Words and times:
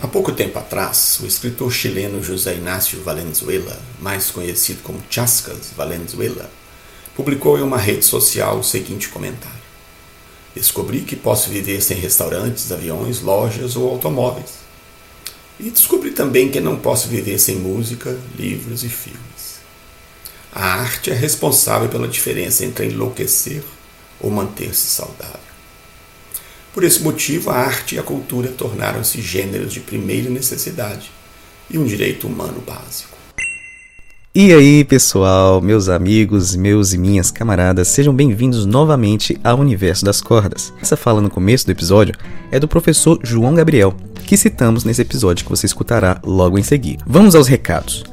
Há 0.00 0.06
pouco 0.06 0.30
tempo 0.30 0.56
atrás, 0.56 1.18
o 1.20 1.26
escritor 1.26 1.72
chileno 1.72 2.22
José 2.22 2.54
Inácio 2.54 3.02
Valenzuela, 3.02 3.76
mais 4.00 4.30
conhecido 4.30 4.80
como 4.84 5.02
Chascas 5.10 5.72
Valenzuela, 5.76 6.48
publicou 7.16 7.58
em 7.58 7.62
uma 7.62 7.78
rede 7.78 8.04
social 8.04 8.60
o 8.60 8.62
seguinte 8.62 9.08
comentário: 9.08 9.58
Descobri 10.54 11.00
que 11.00 11.16
posso 11.16 11.50
viver 11.50 11.80
sem 11.80 11.98
restaurantes, 11.98 12.70
aviões, 12.70 13.20
lojas 13.22 13.74
ou 13.74 13.90
automóveis. 13.90 14.58
E 15.58 15.68
descobri 15.68 16.12
também 16.12 16.48
que 16.48 16.60
não 16.60 16.78
posso 16.78 17.08
viver 17.08 17.40
sem 17.40 17.56
música, 17.56 18.16
livros 18.36 18.84
e 18.84 18.88
filmes. 18.88 19.58
A 20.52 20.64
arte 20.74 21.10
é 21.10 21.14
responsável 21.14 21.88
pela 21.88 22.06
diferença 22.06 22.64
entre 22.64 22.86
enlouquecer 22.86 23.64
ou 24.20 24.30
manter-se 24.30 24.86
saudável. 24.86 25.47
Por 26.72 26.84
esse 26.84 27.02
motivo, 27.02 27.50
a 27.50 27.54
arte 27.54 27.94
e 27.94 27.98
a 27.98 28.02
cultura 28.02 28.48
tornaram-se 28.48 29.20
gêneros 29.20 29.72
de 29.72 29.80
primeira 29.80 30.28
necessidade 30.28 31.10
e 31.70 31.78
um 31.78 31.84
direito 31.84 32.26
humano 32.26 32.62
básico. 32.66 33.16
E 34.34 34.52
aí, 34.52 34.84
pessoal, 34.84 35.60
meus 35.60 35.88
amigos, 35.88 36.54
meus 36.54 36.92
e 36.92 36.98
minhas 36.98 37.30
camaradas, 37.30 37.88
sejam 37.88 38.14
bem-vindos 38.14 38.66
novamente 38.66 39.38
ao 39.42 39.58
Universo 39.58 40.04
das 40.04 40.20
Cordas. 40.20 40.72
Essa 40.80 40.96
fala 40.96 41.20
no 41.20 41.30
começo 41.30 41.66
do 41.66 41.72
episódio 41.72 42.14
é 42.52 42.60
do 42.60 42.68
professor 42.68 43.18
João 43.24 43.54
Gabriel, 43.54 43.96
que 44.26 44.36
citamos 44.36 44.84
nesse 44.84 45.02
episódio 45.02 45.44
que 45.44 45.50
você 45.50 45.66
escutará 45.66 46.20
logo 46.22 46.58
em 46.58 46.62
seguida. 46.62 47.02
Vamos 47.06 47.34
aos 47.34 47.48
recados. 47.48 48.04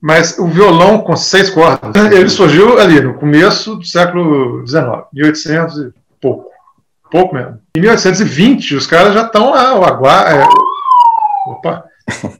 Mas 0.00 0.38
o 0.38 0.46
violão 0.46 0.98
com 0.98 1.16
seis 1.16 1.50
cordas, 1.50 2.12
ele 2.12 2.28
surgiu 2.28 2.78
ali 2.78 3.00
no 3.00 3.14
começo 3.14 3.74
do 3.76 3.84
século 3.84 4.64
XIX, 4.66 4.84
1800 5.12 5.78
e 5.78 5.92
pouco. 6.20 6.50
Pouco 7.10 7.34
mesmo. 7.34 7.58
Em 7.76 7.80
1820, 7.80 8.76
os 8.76 8.86
caras 8.86 9.14
já 9.14 9.22
estão 9.22 9.50
lá, 9.50 9.76
o 9.78 9.84
Aguardo. 9.84 10.30
É, 10.30 10.46
opa! 11.48 11.84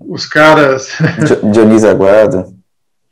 Os 0.00 0.26
caras. 0.26 0.96
Dionísio 1.52 1.90
Aguado. 1.90 2.59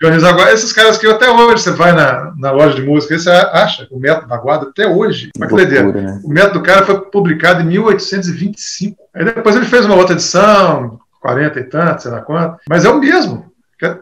Dionísio 0.00 0.28
Aguado, 0.28 0.50
esses 0.50 0.72
caras 0.72 0.96
que 0.96 1.06
até 1.06 1.28
hoje 1.28 1.62
você 1.62 1.72
vai 1.72 1.92
na, 1.92 2.32
na 2.38 2.52
loja 2.52 2.74
de 2.74 2.82
música, 2.82 3.18
você 3.18 3.30
acha 3.30 3.88
o 3.90 3.98
método 3.98 4.28
da 4.28 4.36
Aguado 4.36 4.68
até 4.68 4.86
hoje. 4.86 5.30
Mas 5.36 5.48
que 5.48 5.56
doideira. 5.56 5.90
Né? 5.90 6.20
O 6.22 6.28
método 6.28 6.60
do 6.60 6.64
cara 6.64 6.86
foi 6.86 7.00
publicado 7.00 7.62
em 7.62 7.66
1825. 7.66 8.96
Aí 9.14 9.24
depois 9.24 9.56
ele 9.56 9.64
fez 9.64 9.84
uma 9.84 9.96
outra 9.96 10.14
edição, 10.14 11.00
40 11.20 11.58
e 11.58 11.64
tanto, 11.64 12.02
sei 12.02 12.10
lá 12.12 12.20
quanto. 12.20 12.58
Mas 12.68 12.84
é 12.84 12.90
o 12.90 13.00
mesmo. 13.00 13.48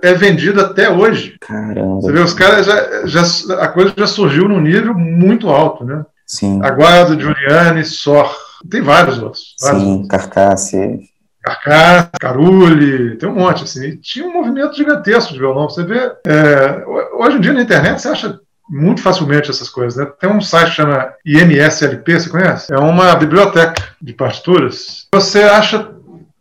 É 0.02 0.14
vendido 0.14 0.60
até 0.60 0.90
hoje. 0.90 1.36
Caramba. 1.40 2.00
Você 2.00 2.12
vê, 2.12 2.20
os 2.20 2.32
caras 2.32 2.66
já, 2.66 3.06
já. 3.06 3.22
A 3.60 3.68
coisa 3.68 3.92
já 3.96 4.06
surgiu 4.06 4.48
num 4.48 4.60
nível 4.60 4.94
muito 4.94 5.48
alto, 5.48 5.84
né? 5.84 6.04
Sim. 6.26 6.60
Aguado, 6.62 7.18
Giuliani, 7.20 7.84
Sor. 7.84 8.34
Tem 8.70 8.80
vários 8.80 9.18
outros. 9.18 9.54
Vários 9.60 9.82
Sim, 9.82 9.92
outros. 9.92 10.08
Carcasse. 10.08 11.00
Carcaça, 11.46 12.10
Carulli, 12.20 13.16
tem 13.18 13.28
um 13.28 13.36
monte, 13.36 13.62
assim. 13.62 13.86
E 13.86 13.96
tinha 13.96 14.26
um 14.26 14.32
movimento 14.32 14.76
gigantesco 14.76 15.32
de 15.32 15.38
violão. 15.38 15.68
Você 15.68 15.84
vê, 15.84 16.12
é, 16.26 16.84
hoje 17.14 17.36
em 17.36 17.40
dia 17.40 17.52
na 17.52 17.62
internet 17.62 18.02
você 18.02 18.08
acha 18.08 18.40
muito 18.68 19.00
facilmente 19.00 19.48
essas 19.48 19.68
coisas. 19.68 19.96
Né? 19.96 20.10
Tem 20.18 20.28
um 20.28 20.40
site 20.40 20.70
que 20.70 20.74
chama 20.74 21.12
IMSLP, 21.24 22.18
você 22.18 22.28
conhece? 22.28 22.74
É 22.74 22.78
uma 22.78 23.14
biblioteca 23.14 23.74
de 24.02 24.12
partituras. 24.12 25.06
Você 25.14 25.44
acha 25.44 25.88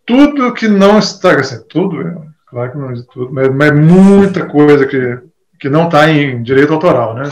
tudo 0.08 0.54
que 0.54 0.68
não 0.68 0.98
está, 0.98 1.40
assim, 1.40 1.64
tudo, 1.70 2.02
é, 2.02 2.16
claro 2.48 2.72
que 2.72 2.78
não 2.78 2.90
é 2.90 2.96
tudo, 3.14 3.32
mas, 3.32 3.50
mas 3.54 3.72
muita 3.80 4.48
coisa 4.48 4.88
que, 4.88 5.20
que 5.60 5.70
não 5.70 5.86
está 5.86 6.10
em 6.10 6.42
direito 6.42 6.74
autoral, 6.74 7.14
né? 7.14 7.30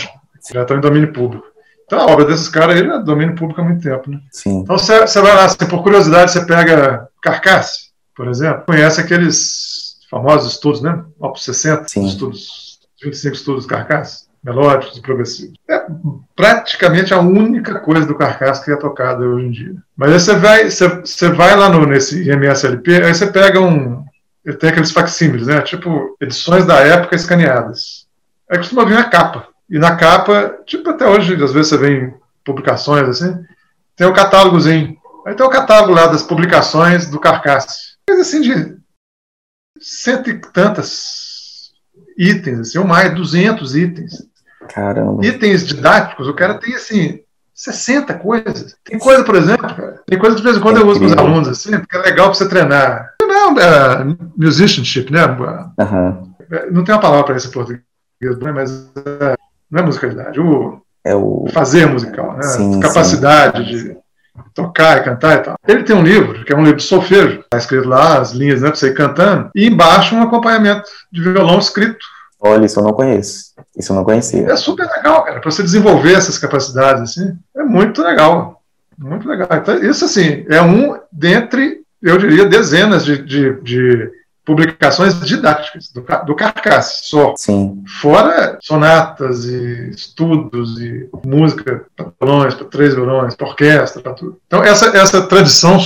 Já 0.54 0.62
está 0.62 0.76
em 0.76 0.80
domínio 0.80 1.12
público. 1.12 1.53
Então 1.94 2.10
a 2.10 2.12
obra 2.12 2.26
desses 2.26 2.50
caras 2.50 2.76
aí 2.76 2.88
é 2.88 3.00
domínio 3.00 3.36
público 3.36 3.62
há 3.62 3.64
muito 3.64 3.84
tempo, 3.84 4.10
né? 4.10 4.20
Sim. 4.32 4.62
Então 4.62 4.78
você, 4.78 5.22
vai 5.22 5.36
lá, 5.36 5.46
assim, 5.46 5.68
por 5.68 5.84
curiosidade, 5.84 6.32
você 6.32 6.44
pega 6.44 7.08
Carcasse, 7.22 7.90
por 8.16 8.28
exemplo, 8.28 8.64
conhece 8.66 9.00
aqueles 9.00 9.98
famosos 10.10 10.54
estudos, 10.54 10.82
né? 10.82 11.04
Opus 11.20 11.44
60, 11.46 11.88
Sim. 11.88 12.08
estudos, 12.08 12.80
25 13.04 13.36
estudos 13.36 13.66
Carcasse, 13.68 14.26
melódicos 14.44 14.98
e 14.98 15.02
progressivos. 15.02 15.54
É 15.70 15.86
praticamente 16.36 17.14
a 17.14 17.20
única 17.20 17.80
coisa 17.80 18.08
do 18.08 18.16
Carcasse 18.16 18.66
que 18.66 18.72
é 18.72 18.76
tocada 18.76 19.24
hoje 19.24 19.46
em 19.46 19.52
dia. 19.52 19.76
Mas 19.96 20.12
aí 20.12 20.20
você 20.20 20.36
vai, 20.36 20.70
você, 20.72 20.88
você 20.88 21.30
vai 21.30 21.56
lá 21.56 21.70
no, 21.70 21.86
nesse 21.86 22.28
MSLP, 22.28 23.04
aí 23.04 23.14
você 23.14 23.28
pega 23.28 23.62
um. 23.62 24.04
Ele 24.44 24.58
tem 24.58 24.72
aqueles 24.72 24.92
facsímiles, 24.92 25.46
né? 25.46 25.62
Tipo, 25.62 26.18
edições 26.20 26.66
da 26.66 26.80
época 26.80 27.16
escaneadas. 27.16 28.08
Aí 28.50 28.58
costuma 28.58 28.84
vir 28.84 28.98
a 28.98 29.04
capa. 29.06 29.53
E 29.74 29.80
na 29.80 29.96
capa, 29.96 30.60
tipo 30.68 30.88
até 30.92 31.08
hoje, 31.08 31.34
às 31.44 31.52
vezes 31.52 31.70
você 31.70 31.78
vê 31.78 31.98
em 31.98 32.14
publicações 32.46 33.10
assim, 33.10 33.44
tem 33.96 34.06
o 34.06 34.14
catálogozinho. 34.14 34.96
Aí 35.26 35.34
tem 35.34 35.44
o 35.44 35.50
catálogo 35.50 35.94
lá 35.94 36.06
das 36.06 36.22
publicações 36.22 37.10
do 37.10 37.20
Carcasse. 37.20 37.96
Coisa 38.08 38.22
assim 38.22 38.42
de 38.42 38.78
cento 39.80 40.30
e 40.30 40.38
tantas 40.38 41.72
itens, 42.16 42.60
assim, 42.60 42.78
ou 42.78 42.86
mais, 42.86 43.16
200 43.16 43.76
itens. 43.76 44.28
Caramba. 44.70 45.26
Itens 45.26 45.66
didáticos, 45.66 46.28
o 46.28 46.36
cara 46.36 46.60
tem 46.60 46.76
assim 46.76 47.22
60 47.56 48.14
coisas. 48.14 48.76
Tem 48.84 49.00
coisa, 49.00 49.24
por 49.24 49.34
exemplo, 49.34 49.68
cara, 49.68 50.04
tem 50.06 50.20
coisa 50.20 50.36
que 50.36 50.42
de 50.44 50.48
vez 50.48 50.58
em 50.58 50.62
quando 50.62 50.78
eu 50.78 50.88
uso 50.88 51.00
com 51.00 51.08
os 51.08 51.14
alunos, 51.14 51.48
assim, 51.48 51.80
porque 51.80 51.98
é 51.98 52.02
legal 52.02 52.28
para 52.28 52.36
você 52.36 52.48
treinar. 52.48 53.16
Não, 53.24 53.60
é, 53.60 54.06
musicianship, 54.38 55.12
né? 55.12 55.26
Uhum. 55.26 56.34
Não 56.72 56.84
tem 56.84 56.94
uma 56.94 57.02
palavra 57.02 57.26
para 57.26 57.38
esse 57.38 57.50
português, 57.50 57.82
né? 58.22 58.52
mas 58.52 58.92
é, 59.20 59.36
não 59.74 59.80
é 59.82 59.86
musicalidade, 59.88 60.40
o, 60.40 60.80
é 61.04 61.16
o 61.16 61.48
fazer 61.52 61.88
musical, 61.88 62.34
né? 62.34 62.44
Sim, 62.44 62.80
Capacidade 62.80 63.66
sim. 63.66 63.88
de 63.88 63.98
tocar 64.54 65.00
e 65.00 65.04
cantar 65.04 65.34
e 65.34 65.40
tal. 65.40 65.56
Ele 65.68 65.82
tem 65.82 65.96
um 65.96 66.04
livro, 66.04 66.46
que 66.46 66.54
é 66.54 66.56
um 66.56 66.62
livro 66.62 66.78
de 66.78 66.84
solfejo, 66.84 67.40
está 67.40 67.58
escrito 67.58 67.90
lá 67.90 68.20
as 68.20 68.34
linhas, 68.34 68.62
né, 68.62 68.68
para 68.68 68.76
você 68.76 68.90
ir 68.90 68.94
cantando, 68.94 69.50
e 69.56 69.66
embaixo 69.66 70.16
um 70.16 70.22
acompanhamento 70.22 70.84
de 71.12 71.24
violão 71.24 71.58
escrito. 71.58 72.06
Olha, 72.40 72.66
isso 72.66 72.80
eu 72.80 72.84
não 72.84 72.94
conheço. 72.94 73.54
Isso 73.76 73.92
eu 73.92 73.96
não 73.96 74.04
conhecia. 74.04 74.46
É 74.46 74.56
super 74.56 74.88
legal, 74.88 75.24
cara, 75.24 75.40
para 75.40 75.50
você 75.50 75.64
desenvolver 75.64 76.14
essas 76.14 76.38
capacidades, 76.38 77.02
assim, 77.02 77.36
é 77.58 77.64
muito 77.64 78.04
legal. 78.04 78.62
Muito 78.96 79.28
legal. 79.28 79.50
Então, 79.54 79.76
isso, 79.78 80.06
assim, 80.06 80.46
é 80.50 80.62
um 80.62 81.00
dentre, 81.12 81.82
eu 82.00 82.20
diria, 82.20 82.46
dezenas 82.46 83.04
de, 83.04 83.18
de, 83.24 83.60
de 83.62 84.12
publicações 84.46 85.20
didáticas 85.22 85.90
do, 85.92 86.06
do 86.26 86.36
Carcasse 86.36 87.08
só. 87.08 87.34
Sim. 87.38 87.84
Fora 88.02 88.58
sonatas 88.62 89.46
e 89.46 89.90
estudos 89.92 90.80
e 90.80 91.10
música 91.26 91.86
para 91.96 92.12
violões, 92.22 92.54
para 92.54 92.66
três 92.66 92.94
violões, 92.94 93.36
para 93.36 93.48
orquestra, 93.48 94.02
para 94.02 94.14
tudo. 94.14 94.38
Então 94.48 94.64
essa, 94.64 94.96
essa 94.98 95.26
tradição 95.28 95.80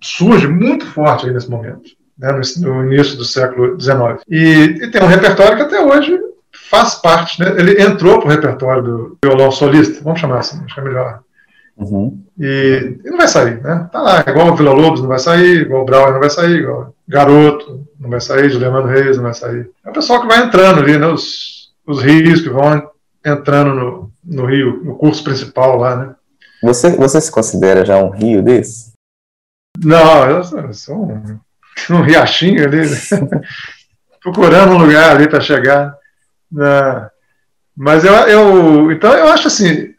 surge 0.00 0.46
muito 0.46 0.86
forte 0.86 1.26
aí 1.26 1.32
nesse 1.32 1.50
momento, 1.50 1.90
né, 2.18 2.30
no, 2.30 2.74
no, 2.74 2.92
início 2.92 3.16
do 3.16 3.24
século 3.24 3.80
XIX. 3.80 4.22
E, 4.28 4.80
e, 4.82 4.90
tem 4.90 5.02
um 5.02 5.06
repertório 5.06 5.56
que 5.56 5.62
até 5.62 5.80
hoje 5.80 6.18
faz 6.70 6.96
parte, 6.96 7.40
né, 7.40 7.54
ele 7.58 7.82
entrou 7.82 8.20
para 8.20 8.28
o 8.28 8.30
repertório 8.30 8.82
do 8.82 9.18
violão 9.24 9.50
solista, 9.50 10.02
vamos 10.04 10.20
chamar 10.20 10.38
assim, 10.38 10.60
acho 10.64 10.74
que 10.74 10.80
é 10.80 10.84
melhor. 10.84 11.20
Uhum. 11.76 12.22
E, 12.38 12.98
e, 13.04 13.10
não 13.10 13.16
vai 13.16 13.28
sair, 13.28 13.60
né? 13.62 13.88
Tá 13.92 14.00
lá, 14.00 14.24
igual 14.26 14.52
o 14.52 14.56
Vila 14.56 14.72
Lobos 14.72 15.00
não 15.00 15.08
vai 15.08 15.18
sair, 15.18 15.62
igual 15.62 15.82
o 15.82 15.84
Brauer 15.84 16.12
não 16.12 16.20
vai 16.20 16.30
sair, 16.30 16.60
igual 16.60 16.94
Garoto 17.06 17.86
não 17.98 18.10
vai 18.10 18.20
sair, 18.20 18.50
Juliano 18.50 18.86
Reis 18.86 19.16
não 19.16 19.24
vai 19.24 19.34
sair. 19.34 19.70
É 19.84 19.90
o 19.90 19.92
pessoal 19.92 20.20
que 20.20 20.28
vai 20.28 20.44
entrando 20.44 20.80
ali, 20.80 20.98
né? 20.98 21.06
Os, 21.06 21.72
os 21.86 22.02
rios 22.02 22.40
que 22.40 22.48
vão 22.48 22.90
entrando 23.24 23.74
no, 23.74 24.12
no 24.24 24.46
rio, 24.46 24.82
no 24.84 24.96
curso 24.96 25.24
principal 25.24 25.76
lá, 25.76 25.96
né? 25.96 26.14
Você, 26.62 26.90
você 26.96 27.20
se 27.20 27.30
considera 27.30 27.84
já 27.84 27.98
um 27.98 28.10
rio 28.10 28.42
desse? 28.42 28.92
Não, 29.82 30.30
eu 30.30 30.44
sou, 30.44 30.60
eu 30.60 30.72
sou 30.72 30.96
um, 30.96 31.38
um 31.90 32.02
riachinho 32.02 32.64
ali, 32.64 32.88
né? 32.88 32.96
procurando 34.24 34.72
um 34.72 34.78
lugar 34.78 35.14
ali 35.14 35.28
para 35.28 35.40
chegar. 35.40 35.94
Né? 36.50 37.10
Mas 37.76 38.04
eu, 38.04 38.14
eu, 38.14 38.92
então 38.92 39.12
eu 39.12 39.28
acho 39.28 39.48
assim, 39.48 39.93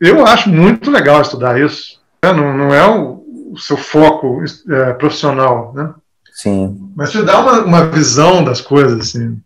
eu 0.00 0.26
acho 0.26 0.48
muito 0.48 0.90
legal 0.90 1.20
estudar 1.20 1.60
isso. 1.60 2.00
Né? 2.24 2.32
Não, 2.32 2.56
não 2.56 2.74
é 2.74 2.88
o, 2.88 3.22
o 3.52 3.58
seu 3.58 3.76
foco 3.76 4.42
é, 4.68 4.92
profissional, 4.94 5.72
né? 5.74 5.92
Sim. 6.32 6.90
Mas 6.96 7.10
te 7.10 7.22
dá 7.22 7.40
uma, 7.40 7.64
uma 7.64 7.86
visão 7.86 8.42
das 8.42 8.60
coisas 8.60 8.98
assim, 8.98 9.38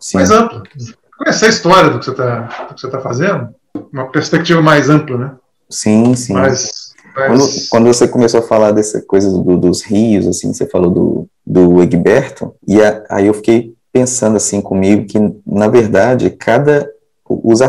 Sim. 0.00 0.16
mais 0.16 0.30
ampla. 0.30 0.62
Conhecer 1.18 1.46
a 1.46 1.50
história 1.50 1.90
do 1.90 1.98
que 1.98 2.06
você 2.06 2.10
está 2.10 2.48
tá 2.90 3.00
fazendo, 3.00 3.48
uma 3.92 4.10
perspectiva 4.10 4.62
mais 4.62 4.88
ampla, 4.88 5.18
né? 5.18 5.32
Sim, 5.68 6.14
sim. 6.14 6.32
Mas, 6.32 6.94
mas... 7.14 7.28
Quando, 7.28 7.68
quando, 7.70 7.86
você 7.86 8.08
começou 8.08 8.40
a 8.40 8.42
falar 8.42 8.72
dessa 8.72 9.02
coisa 9.02 9.30
do, 9.30 9.58
dos 9.58 9.82
rios, 9.82 10.26
assim, 10.26 10.52
você 10.52 10.66
falou 10.66 10.90
do, 10.90 11.28
do 11.46 11.82
Egberto, 11.82 12.54
e 12.66 12.80
a, 12.80 13.04
aí 13.10 13.26
eu 13.26 13.34
fiquei 13.34 13.74
pensando 13.92 14.36
assim 14.36 14.60
comigo 14.62 15.06
que, 15.06 15.18
na 15.46 15.68
verdade, 15.68 16.30
cada 16.30 16.88
os, 17.28 17.60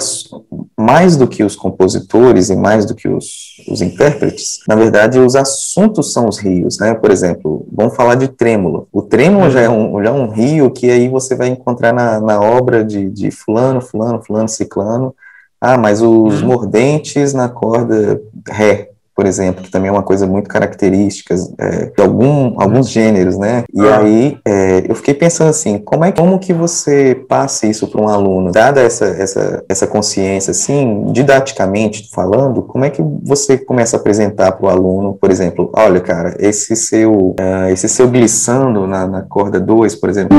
mais 0.84 1.16
do 1.16 1.28
que 1.28 1.44
os 1.44 1.56
compositores 1.56 2.50
e 2.50 2.56
mais 2.56 2.86
do 2.86 2.94
que 2.94 3.08
os, 3.08 3.56
os 3.70 3.82
intérpretes, 3.82 4.60
na 4.68 4.76
verdade, 4.76 5.18
os 5.18 5.34
assuntos 5.34 6.12
são 6.12 6.28
os 6.28 6.38
rios, 6.38 6.78
né? 6.78 6.94
Por 6.94 7.10
exemplo, 7.10 7.66
vamos 7.72 7.96
falar 7.96 8.16
de 8.16 8.28
Trêmulo. 8.28 8.88
O 8.92 9.02
Trêmulo 9.02 9.50
já 9.50 9.62
é 9.62 9.70
um, 9.70 10.04
já 10.04 10.10
é 10.10 10.12
um 10.12 10.30
rio 10.30 10.70
que 10.70 10.92
aí 10.92 11.08
você 11.08 11.36
vai 11.36 11.48
encontrar 11.48 11.94
na, 11.94 12.20
na 12.20 12.42
obra 12.42 12.84
de, 12.84 13.10
de 13.10 13.32
fulano, 13.32 13.80
fulano, 13.80 14.22
fulano, 14.22 14.50
ciclano. 14.50 15.16
Ah, 15.62 15.78
mas 15.78 16.02
os 16.02 16.42
uhum. 16.42 16.48
mordentes 16.50 17.34
na 17.34 17.48
corda 17.48 18.22
Ré, 18.50 18.90
por 19.24 19.28
exemplo, 19.28 19.64
que 19.64 19.72
também 19.72 19.88
é 19.88 19.92
uma 19.92 20.04
coisa 20.04 20.28
muito 20.28 20.50
característica 20.50 21.34
é, 21.58 21.86
de 21.86 22.04
algum, 22.04 22.60
alguns 22.62 22.90
gêneros, 22.90 23.38
né? 23.38 23.64
E 23.74 23.80
ah. 23.80 24.00
aí 24.00 24.38
é, 24.44 24.84
eu 24.86 24.94
fiquei 24.96 25.14
pensando 25.14 25.50
assim, 25.50 25.78
como 25.78 26.04
é 26.04 26.12
como 26.12 26.38
que 26.38 26.52
você 26.52 27.16
passa 27.30 27.66
isso 27.66 27.88
para 27.88 28.02
um 28.02 28.10
aluno, 28.10 28.52
dada 28.52 28.82
essa, 28.82 29.06
essa, 29.06 29.64
essa 29.70 29.88
consciência, 29.88 30.52
assim, 30.52 31.06
didaticamente 31.14 32.10
falando, 32.12 32.64
como 32.64 32.84
é 32.84 32.90
que 32.90 33.02
você 33.24 33.58
começa 33.58 33.96
a 33.96 34.00
apresentar 34.02 34.52
para 34.52 34.66
o 34.66 34.70
aluno, 34.70 35.14
por 35.14 35.32
exemplo, 35.32 35.72
olha, 35.74 36.02
cara, 36.02 36.36
esse 36.38 36.76
seu, 36.76 37.30
uh, 37.40 37.70
esse 37.72 37.88
seu 37.88 38.10
glissando 38.10 38.86
na, 38.86 39.08
na 39.08 39.22
corda 39.22 39.58
2, 39.58 39.96
por 39.96 40.10
exemplo, 40.10 40.38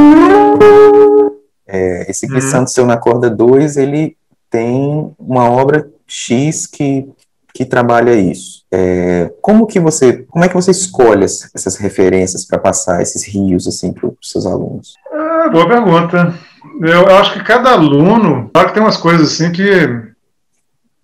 é, 1.66 2.10
esse 2.10 2.26
uhum. 2.26 2.32
glissando 2.32 2.68
seu 2.68 2.84
na 2.84 2.98
corda 2.98 3.30
2, 3.30 3.78
ele 3.78 4.14
tem 4.50 5.10
uma 5.18 5.50
obra 5.50 5.88
X 6.06 6.66
que 6.66 7.08
que 7.54 7.64
trabalha 7.64 8.12
isso. 8.12 8.64
É, 8.72 9.32
como 9.40 9.64
que 9.64 9.78
você, 9.78 10.24
como 10.28 10.44
é 10.44 10.48
que 10.48 10.54
você 10.54 10.72
escolhe 10.72 11.24
essas 11.24 11.76
referências 11.76 12.44
para 12.44 12.58
passar 12.58 13.00
esses 13.00 13.24
rios 13.24 13.68
assim 13.68 13.92
para 13.92 14.08
os 14.08 14.30
seus 14.30 14.44
alunos? 14.44 14.94
É, 15.12 15.48
boa 15.50 15.68
pergunta. 15.68 16.34
Eu, 16.80 17.06
acho 17.16 17.34
que 17.34 17.44
cada 17.44 17.70
aluno, 17.70 18.50
claro 18.52 18.68
que 18.68 18.74
tem 18.74 18.82
umas 18.82 18.96
coisas 18.96 19.32
assim 19.32 19.52
que 19.52 20.12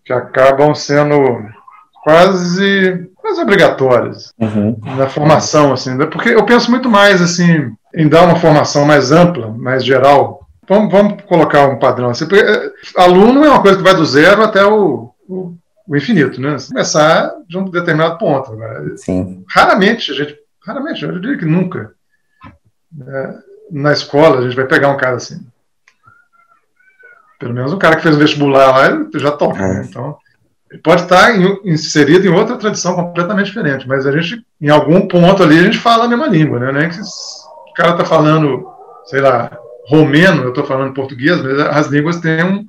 que 0.05 0.13
acabam 0.13 0.75
sendo 0.75 1.15
quase 2.03 3.09
quase 3.15 3.41
obrigatórias 3.41 4.33
uhum. 4.41 4.77
na 4.97 5.07
formação 5.07 5.73
assim, 5.73 5.95
né? 5.95 6.07
porque 6.07 6.31
eu 6.31 6.45
penso 6.45 6.71
muito 6.71 6.89
mais 6.89 7.23
assim 7.23 7.71
em 7.95 8.09
dar 8.09 8.25
uma 8.25 8.37
formação 8.37 8.85
mais 8.85 9.13
ampla, 9.13 9.55
mais 9.57 9.85
geral. 9.85 10.41
Vamos, 10.69 10.91
vamos 10.91 11.23
colocar 11.29 11.69
um 11.69 11.79
padrão 11.79 12.11
assim. 12.11 12.27
Porque, 12.27 12.43
é, 12.43 12.71
aluno 12.97 13.45
é 13.45 13.51
uma 13.51 13.63
coisa 13.63 13.77
que 13.77 13.85
vai 13.85 13.95
do 13.95 14.05
zero 14.05 14.43
até 14.43 14.65
o, 14.65 15.11
o 15.29 15.55
o 15.91 15.97
infinito, 15.97 16.41
né? 16.41 16.57
começar 16.69 17.33
de 17.49 17.59
um 17.59 17.65
determinado 17.65 18.17
ponto. 18.17 18.55
Né? 18.55 18.93
Sim. 18.97 19.45
Raramente, 19.49 20.13
a 20.13 20.15
gente, 20.15 20.39
raramente, 20.65 21.05
eu 21.05 21.19
diria 21.19 21.37
que 21.37 21.45
nunca, 21.45 21.93
né? 22.93 23.43
na 23.73 23.93
escola, 23.93 24.39
a 24.39 24.43
gente 24.43 24.55
vai 24.55 24.67
pegar 24.67 24.89
um 24.89 24.97
cara 24.97 25.17
assim. 25.17 25.45
Pelo 27.41 27.53
menos 27.53 27.73
um 27.73 27.79
cara 27.79 27.97
que 27.97 28.03
fez 28.03 28.15
o 28.15 28.19
vestibular 28.21 28.71
lá, 28.71 28.87
ele 28.87 29.09
já 29.19 29.33
toca. 29.33 29.59
É. 29.59 29.67
Né? 29.67 29.87
Então, 29.89 30.17
ele 30.71 30.81
pode 30.81 31.03
estar 31.03 31.35
inserido 31.65 32.25
em 32.25 32.31
outra 32.31 32.57
tradição 32.57 32.95
completamente 32.95 33.47
diferente, 33.47 33.89
mas 33.89 34.07
a 34.07 34.13
gente, 34.13 34.47
em 34.61 34.69
algum 34.69 35.09
ponto 35.09 35.43
ali, 35.43 35.59
a 35.59 35.63
gente 35.65 35.79
fala 35.79 36.05
a 36.05 36.09
mesma 36.09 36.29
língua, 36.29 36.61
né? 36.61 36.71
Nem 36.71 36.89
que 36.89 37.01
o 37.01 37.75
cara 37.75 37.93
está 37.93 38.05
falando, 38.05 38.65
sei 39.07 39.21
lá, 39.21 39.59
romeno, 39.89 40.45
eu 40.45 40.51
estou 40.51 40.65
falando 40.65 40.95
português, 40.95 41.43
mas 41.43 41.59
as 41.59 41.89
línguas 41.89 42.21
têm 42.21 42.45
um, 42.45 42.65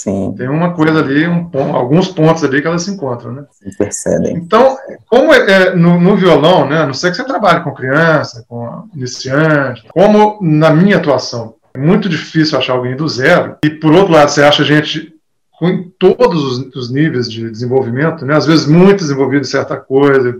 Sim. 0.00 0.34
Tem 0.34 0.48
uma 0.48 0.72
coisa 0.72 0.98
ali, 1.00 1.28
um, 1.28 1.50
alguns 1.74 2.08
pontos 2.08 2.42
ali 2.42 2.62
que 2.62 2.66
elas 2.66 2.84
se 2.84 2.90
encontram, 2.90 3.32
né? 3.32 3.44
Se 3.50 3.76
percebem. 3.76 4.34
Então, 4.34 4.78
como 5.06 5.30
é, 5.30 5.50
é, 5.50 5.74
no, 5.74 6.00
no, 6.00 6.16
violão, 6.16 6.66
né, 6.66 6.78
a 6.78 6.86
não 6.86 6.94
sei 6.94 7.10
que 7.10 7.18
você 7.18 7.24
trabalhe 7.24 7.62
com 7.62 7.74
criança, 7.74 8.42
com 8.48 8.88
iniciante, 8.94 9.86
como 9.90 10.38
na 10.40 10.70
minha 10.70 10.96
atuação, 10.96 11.56
é 11.74 11.78
muito 11.78 12.08
difícil 12.08 12.56
achar 12.56 12.72
alguém 12.72 12.96
do 12.96 13.06
zero, 13.06 13.56
e 13.62 13.68
por 13.68 13.92
outro 13.92 14.14
lado, 14.14 14.30
você 14.30 14.42
acha 14.42 14.64
gente 14.64 15.14
com 15.58 15.90
todos 15.98 16.44
os, 16.44 16.74
os 16.74 16.90
níveis 16.90 17.30
de 17.30 17.50
desenvolvimento, 17.50 18.24
né, 18.24 18.34
às 18.34 18.46
vezes 18.46 18.66
muito 18.66 19.00
desenvolvido 19.00 19.42
em 19.42 19.50
certa 19.50 19.76
coisa, 19.76 20.34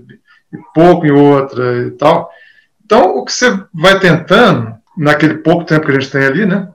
e 0.51 0.57
pouco 0.75 1.05
em 1.05 1.11
outra 1.11 1.83
e 1.87 1.91
tal. 1.91 2.31
Então, 2.83 3.19
o 3.19 3.27
que 3.27 3.33
você 3.33 3.63
vai 3.75 4.01
tentando 4.01 4.80
naquele 5.01 5.39
pouco 5.39 5.65
tempo 5.65 5.87
que 5.87 5.93
a 5.93 5.95
gente 5.99 6.11
tem 6.11 6.27
ali, 6.27 6.45
né? 6.45 6.69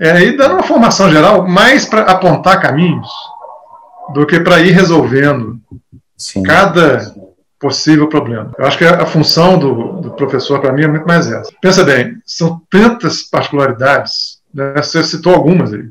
É 0.00 0.20
ir 0.20 0.36
dando 0.36 0.54
uma 0.54 0.64
formação 0.64 1.08
geral 1.08 1.46
mais 1.46 1.86
para 1.86 2.02
apontar 2.02 2.60
caminhos 2.60 3.08
do 4.12 4.26
que 4.26 4.40
para 4.40 4.58
ir 4.58 4.72
resolvendo 4.72 5.60
Sim. 6.16 6.42
cada 6.42 7.14
possível 7.60 8.08
problema. 8.08 8.50
Eu 8.58 8.66
acho 8.66 8.76
que 8.76 8.84
a 8.84 9.06
função 9.06 9.56
do, 9.56 10.00
do 10.00 10.10
professor, 10.10 10.60
para 10.60 10.72
mim, 10.72 10.82
é 10.82 10.88
muito 10.88 11.06
mais 11.06 11.30
essa. 11.30 11.52
Pensa 11.62 11.84
bem, 11.84 12.20
são 12.26 12.60
tantas 12.68 13.22
particularidades, 13.22 14.40
né? 14.52 14.74
você 14.76 15.04
citou 15.04 15.32
algumas 15.32 15.72
aí. 15.72 15.88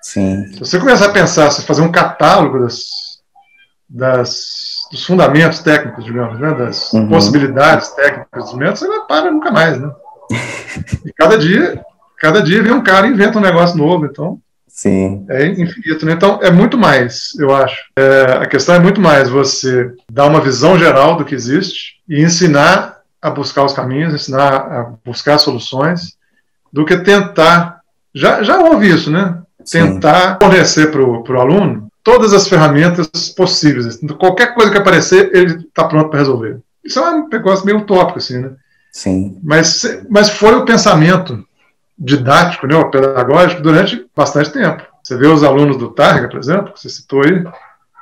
Sim. 0.00 0.52
Se 0.52 0.60
você 0.60 0.78
começar 0.78 1.06
a 1.06 1.12
pensar, 1.12 1.50
se 1.50 1.62
fazer 1.62 1.82
um 1.82 1.90
catálogo 1.90 2.60
das, 2.60 2.84
das, 3.88 4.82
dos 4.92 5.04
fundamentos 5.04 5.58
técnicos, 5.60 6.04
digamos, 6.04 6.38
né? 6.38 6.54
das 6.54 6.92
uhum. 6.92 7.08
possibilidades 7.08 7.88
técnicas 7.88 8.28
dos 8.34 8.44
instrumentos, 8.44 8.80
você 8.80 8.86
não 8.86 9.06
para 9.06 9.32
nunca 9.32 9.50
mais, 9.50 9.80
né? 9.80 9.90
E 11.04 11.12
cada 11.12 11.38
dia, 11.38 11.80
cada 12.18 12.42
dia 12.42 12.62
vem 12.62 12.72
um 12.72 12.82
cara 12.82 13.06
e 13.06 13.10
inventa 13.10 13.38
um 13.38 13.42
negócio 13.42 13.76
novo, 13.76 14.06
então. 14.06 14.38
Sim. 14.66 15.24
É 15.28 15.46
infinito, 15.46 16.04
né? 16.04 16.12
Então 16.12 16.40
é 16.42 16.50
muito 16.50 16.76
mais, 16.76 17.30
eu 17.38 17.54
acho. 17.54 17.76
É, 17.96 18.38
a 18.42 18.46
questão 18.46 18.74
é 18.74 18.80
muito 18.80 19.00
mais 19.00 19.28
você 19.28 19.92
dar 20.10 20.26
uma 20.26 20.40
visão 20.40 20.76
geral 20.76 21.16
do 21.16 21.24
que 21.24 21.34
existe 21.34 22.00
e 22.08 22.20
ensinar 22.20 22.98
a 23.22 23.30
buscar 23.30 23.64
os 23.64 23.72
caminhos, 23.72 24.12
ensinar 24.12 24.52
a 24.52 24.92
buscar 25.04 25.38
soluções, 25.38 26.16
do 26.72 26.84
que 26.84 26.96
tentar. 26.96 27.80
Já, 28.12 28.42
já 28.42 28.58
houve 28.58 28.88
isso, 28.88 29.12
né? 29.12 29.38
Tentar 29.70 30.32
Sim. 30.32 30.38
fornecer 30.40 30.90
para 30.90 31.02
o 31.02 31.40
aluno 31.40 31.88
todas 32.02 32.34
as 32.34 32.48
ferramentas 32.48 33.08
possíveis. 33.30 33.98
Qualquer 34.18 34.54
coisa 34.54 34.70
que 34.70 34.76
aparecer, 34.76 35.30
ele 35.34 35.54
está 35.54 35.84
pronto 35.84 36.10
para 36.10 36.18
resolver. 36.18 36.58
Isso 36.84 36.98
é 36.98 37.10
um 37.10 37.28
negócio 37.28 37.64
meio 37.64 37.78
utópico, 37.78 38.18
assim, 38.18 38.40
né? 38.40 38.50
Sim. 38.94 39.40
Mas, 39.42 39.82
mas 40.08 40.28
foi 40.28 40.54
o 40.54 40.64
pensamento 40.64 41.44
didático, 41.98 42.64
né, 42.64 42.82
pedagógico, 42.84 43.60
durante 43.60 44.06
bastante 44.16 44.52
tempo. 44.52 44.84
Você 45.02 45.16
vê 45.16 45.26
os 45.26 45.42
alunos 45.42 45.76
do 45.76 45.90
Targa, 45.90 46.28
por 46.28 46.38
exemplo, 46.38 46.72
que 46.72 46.80
você 46.80 46.88
citou 46.88 47.22
aí, 47.24 47.44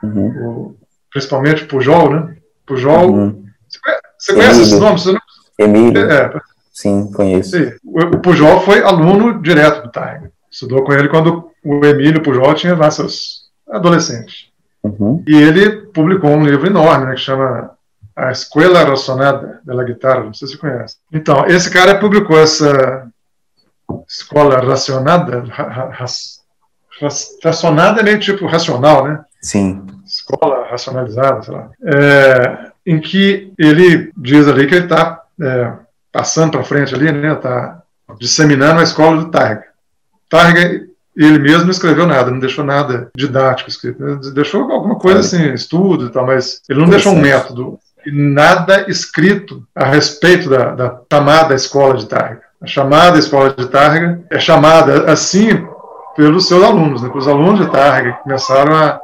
uhum. 0.03 0.27
o, 0.47 0.77
principalmente 1.11 1.65
Pujol, 1.65 2.11
né? 2.11 2.37
Pujol. 2.67 3.11
Uhum. 3.11 3.45
Você, 3.67 3.81
conhece, 3.81 4.03
você 4.19 4.35
conhece 4.35 4.61
esses 4.61 4.79
nomes? 4.79 5.03
Você 5.03 5.13
não... 5.13 5.21
Emílio. 5.59 6.11
É, 6.11 6.31
Sim, 6.71 7.11
conheço. 7.11 7.57
Sim. 7.57 7.73
O, 7.83 8.19
Pujol 8.19 8.61
foi 8.61 8.83
aluno 8.83 9.41
direto 9.41 9.85
do 9.85 9.91
Targa. 9.91 10.31
Estudou 10.51 10.85
com 10.85 10.93
ele 10.93 11.09
quando 11.09 11.51
o 11.65 11.87
Emílio 11.87 12.23
Pujol 12.23 12.53
tinha 12.53 12.77
lá 12.77 12.91
seus 12.91 13.51
adolescentes. 13.67 14.49
Uhum. 14.83 15.25
E 15.27 15.35
ele 15.35 15.87
publicou 15.87 16.31
um 16.31 16.45
livro 16.45 16.67
enorme, 16.67 17.07
né, 17.07 17.15
que 17.15 17.21
chama 17.21 17.71
A 18.15 18.31
Escola 18.31 18.85
Racionada 18.85 19.61
da 19.65 19.85
Guitarra, 19.85 20.25
não 20.25 20.35
sei 20.35 20.49
se 20.49 20.55
você 20.55 20.61
conhece. 20.61 20.97
Então, 21.13 21.47
esse 21.47 21.71
cara 21.71 21.99
publicou 21.99 22.39
essa 22.39 23.09
escola 24.09 24.61
racionada, 24.61 25.45
racionada 27.43 28.01
é 28.01 28.05
meio 28.05 28.21
tipo 28.21 28.47
racional, 28.47 29.07
né? 29.07 29.25
Sim. 29.41 29.85
Escola 30.05 30.69
racionalizada, 30.71 31.43
sei 31.43 31.55
lá. 31.55 31.71
É, 31.85 32.73
em 32.87 33.01
que 33.01 33.53
ele 33.59 34.13
diz 34.17 34.47
ali 34.47 34.67
que 34.67 34.75
ele 34.75 34.85
está 34.85 35.23
é, 35.41 35.73
passando 36.13 36.53
para 36.53 36.65
frente 36.65 36.95
ali, 36.95 37.11
né? 37.11 37.33
Está 37.33 37.83
disseminando 38.19 38.81
a 38.81 38.85
escola 38.85 39.17
do 39.19 39.31
Targa. 39.31 39.65
Targa, 40.29 40.87
ele 41.17 41.39
mesmo 41.39 41.65
não 41.65 41.71
escreveu 41.71 42.07
nada, 42.07 42.31
não 42.31 42.39
deixou 42.39 42.65
nada 42.65 43.11
didático 43.17 43.69
escrito. 43.69 44.33
Deixou 44.33 44.71
alguma 44.71 44.97
coisa 44.97 45.21
assim, 45.21 45.53
estudo 45.53 46.07
e 46.07 46.11
tal, 46.11 46.27
mas 46.27 46.63
ele 46.69 46.81
não 46.81 46.89
deixou 46.89 47.13
um 47.13 47.21
método 47.21 47.79
nada 48.07 48.91
escrito 48.91 49.67
a 49.75 49.85
respeito 49.85 50.49
da, 50.49 50.75
da 50.75 51.01
chamada 51.13 51.55
escola 51.55 51.97
de 51.97 52.07
Targa. 52.07 52.43
A 52.61 52.67
chamada 52.67 53.19
escola 53.19 53.55
de 53.57 53.67
Targa 53.67 54.23
é 54.31 54.39
chamada 54.41 55.11
assim 55.11 55.67
pelos 56.17 56.49
seus 56.49 56.63
alunos, 56.63 57.03
né? 57.03 57.11
os 57.15 57.29
alunos 57.29 57.61
de 57.61 57.71
Targa 57.71 58.13
que 58.13 58.23
começaram 58.23 58.75
a 58.75 59.01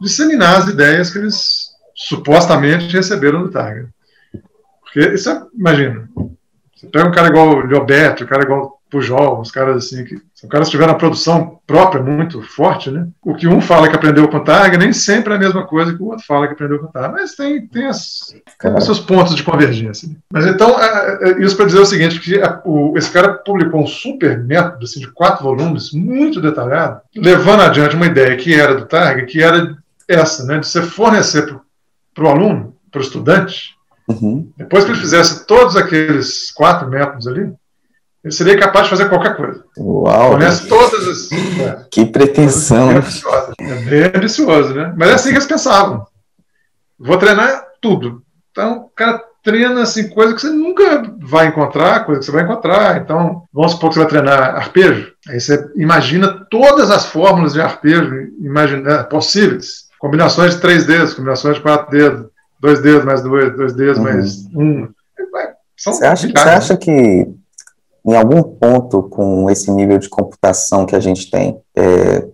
disseminar 0.00 0.58
as 0.58 0.68
ideias 0.68 1.10
que 1.10 1.18
eles 1.18 1.70
supostamente 1.94 2.94
receberam 2.94 3.42
do 3.42 3.50
Targa. 3.50 3.88
Porque 4.82 5.14
isso 5.14 5.30
é, 5.30 5.42
imagina, 5.54 6.08
você 6.74 6.86
pega 6.86 7.08
um 7.08 7.12
cara 7.12 7.28
igual 7.28 7.48
o 7.48 7.60
Lioberto, 7.62 8.24
um 8.24 8.26
cara 8.26 8.42
igual 8.42 8.75
Pujol, 8.90 9.40
uns 9.40 9.50
caras 9.50 9.76
assim, 9.84 10.04
que 10.04 10.16
são 10.34 10.48
caras 10.48 10.68
que 10.68 10.72
tiveram 10.72 10.92
a 10.92 10.96
produção 10.96 11.58
própria 11.66 12.00
muito 12.02 12.40
forte, 12.42 12.90
né? 12.90 13.08
O 13.20 13.34
que 13.34 13.48
um 13.48 13.60
fala 13.60 13.88
que 13.88 13.96
aprendeu 13.96 14.28
com 14.28 14.38
Targa 14.44 14.78
nem 14.78 14.92
sempre 14.92 15.32
é 15.32 15.36
a 15.36 15.40
mesma 15.40 15.66
coisa 15.66 15.94
que 15.94 16.02
o 16.02 16.06
outro 16.06 16.24
fala 16.24 16.46
que 16.46 16.52
aprendeu 16.52 16.78
com 16.78 16.86
Targa, 16.86 17.12
mas 17.12 17.34
tem, 17.34 17.66
tem, 17.66 17.86
as, 17.86 18.34
os 18.76 18.84
seus 18.84 19.00
pontos 19.00 19.34
de 19.34 19.42
convergência. 19.42 20.08
Mas 20.30 20.46
então, 20.46 20.80
é, 20.80 21.30
é, 21.30 21.42
isso 21.42 21.56
para 21.56 21.66
dizer 21.66 21.80
o 21.80 21.86
seguinte, 21.86 22.20
que 22.20 22.40
a, 22.40 22.62
o, 22.64 22.96
esse 22.96 23.10
cara 23.10 23.34
publicou 23.34 23.82
um 23.82 23.86
super 23.86 24.38
método 24.44 24.84
assim, 24.84 25.00
de 25.00 25.10
quatro 25.10 25.42
volumes, 25.42 25.92
muito 25.92 26.40
detalhado, 26.40 27.00
levando 27.14 27.62
adiante 27.62 27.96
uma 27.96 28.06
ideia 28.06 28.36
que 28.36 28.54
era 28.54 28.74
do 28.74 28.86
Targa, 28.86 29.26
que 29.26 29.42
era 29.42 29.76
essa, 30.08 30.44
né, 30.44 30.58
de 30.58 30.66
você 30.66 30.82
fornecer 30.82 31.46
para 32.14 32.24
o 32.24 32.28
aluno, 32.28 32.76
para 32.90 33.00
o 33.00 33.02
estudante, 33.02 33.74
uhum. 34.08 34.48
depois 34.56 34.84
que 34.84 34.92
ele 34.92 35.00
fizesse 35.00 35.44
todos 35.44 35.76
aqueles 35.76 36.52
quatro 36.52 36.88
métodos 36.88 37.26
ali, 37.26 37.52
ele 38.26 38.34
seria 38.34 38.58
capaz 38.58 38.86
de 38.86 38.90
fazer 38.90 39.08
qualquer 39.08 39.36
coisa. 39.36 39.62
Uau! 39.78 40.32
Conhece 40.32 40.66
todas 40.66 41.06
as. 41.06 41.30
É, 41.60 41.86
que 41.88 42.04
pretensão! 42.04 42.90
É 42.90 43.74
bem 43.84 44.10
ambicioso, 44.12 44.74
né? 44.74 44.92
Mas 44.96 45.10
é 45.10 45.14
assim 45.14 45.28
que 45.28 45.36
eles 45.36 45.46
pensavam. 45.46 46.04
Vou 46.98 47.16
treinar 47.18 47.64
tudo. 47.80 48.24
Então, 48.50 48.78
o 48.78 48.88
cara 48.96 49.22
treina 49.44 49.82
assim, 49.82 50.08
coisa 50.08 50.34
que 50.34 50.40
você 50.40 50.50
nunca 50.50 51.04
vai 51.20 51.46
encontrar, 51.46 52.04
coisa 52.04 52.18
que 52.18 52.26
você 52.26 52.32
vai 52.32 52.42
encontrar. 52.42 53.00
Então, 53.00 53.44
vamos 53.52 53.72
supor 53.72 53.90
que 53.90 53.94
você 53.94 54.00
vai 54.00 54.08
treinar 54.08 54.56
arpejo. 54.56 55.12
Aí 55.28 55.38
você 55.38 55.64
imagina 55.76 56.48
todas 56.50 56.90
as 56.90 57.06
fórmulas 57.06 57.52
de 57.52 57.60
arpejo 57.60 58.12
imagina, 58.40 58.90
é, 58.90 59.02
possíveis. 59.04 59.86
Combinações 60.00 60.56
de 60.56 60.60
três 60.60 60.84
dedos, 60.84 61.14
combinações 61.14 61.58
de 61.58 61.62
quatro 61.62 61.92
dedos, 61.96 62.26
dois 62.58 62.80
dedos 62.80 63.04
mais 63.04 63.22
dois, 63.22 63.56
dois 63.56 63.72
dedos 63.72 63.98
uhum. 63.98 64.02
mais 64.04 64.46
um. 64.52 64.88
Você 65.76 66.04
acha, 66.04 66.26
você 66.26 66.48
acha 66.48 66.76
que 66.76 67.36
em 68.06 68.14
algum 68.14 68.42
ponto 68.42 69.02
com 69.04 69.50
esse 69.50 69.70
nível 69.70 69.98
de 69.98 70.08
computação 70.08 70.86
que 70.86 70.94
a 70.94 71.00
gente 71.00 71.30
tem, 71.30 71.58
é, 71.76 72.26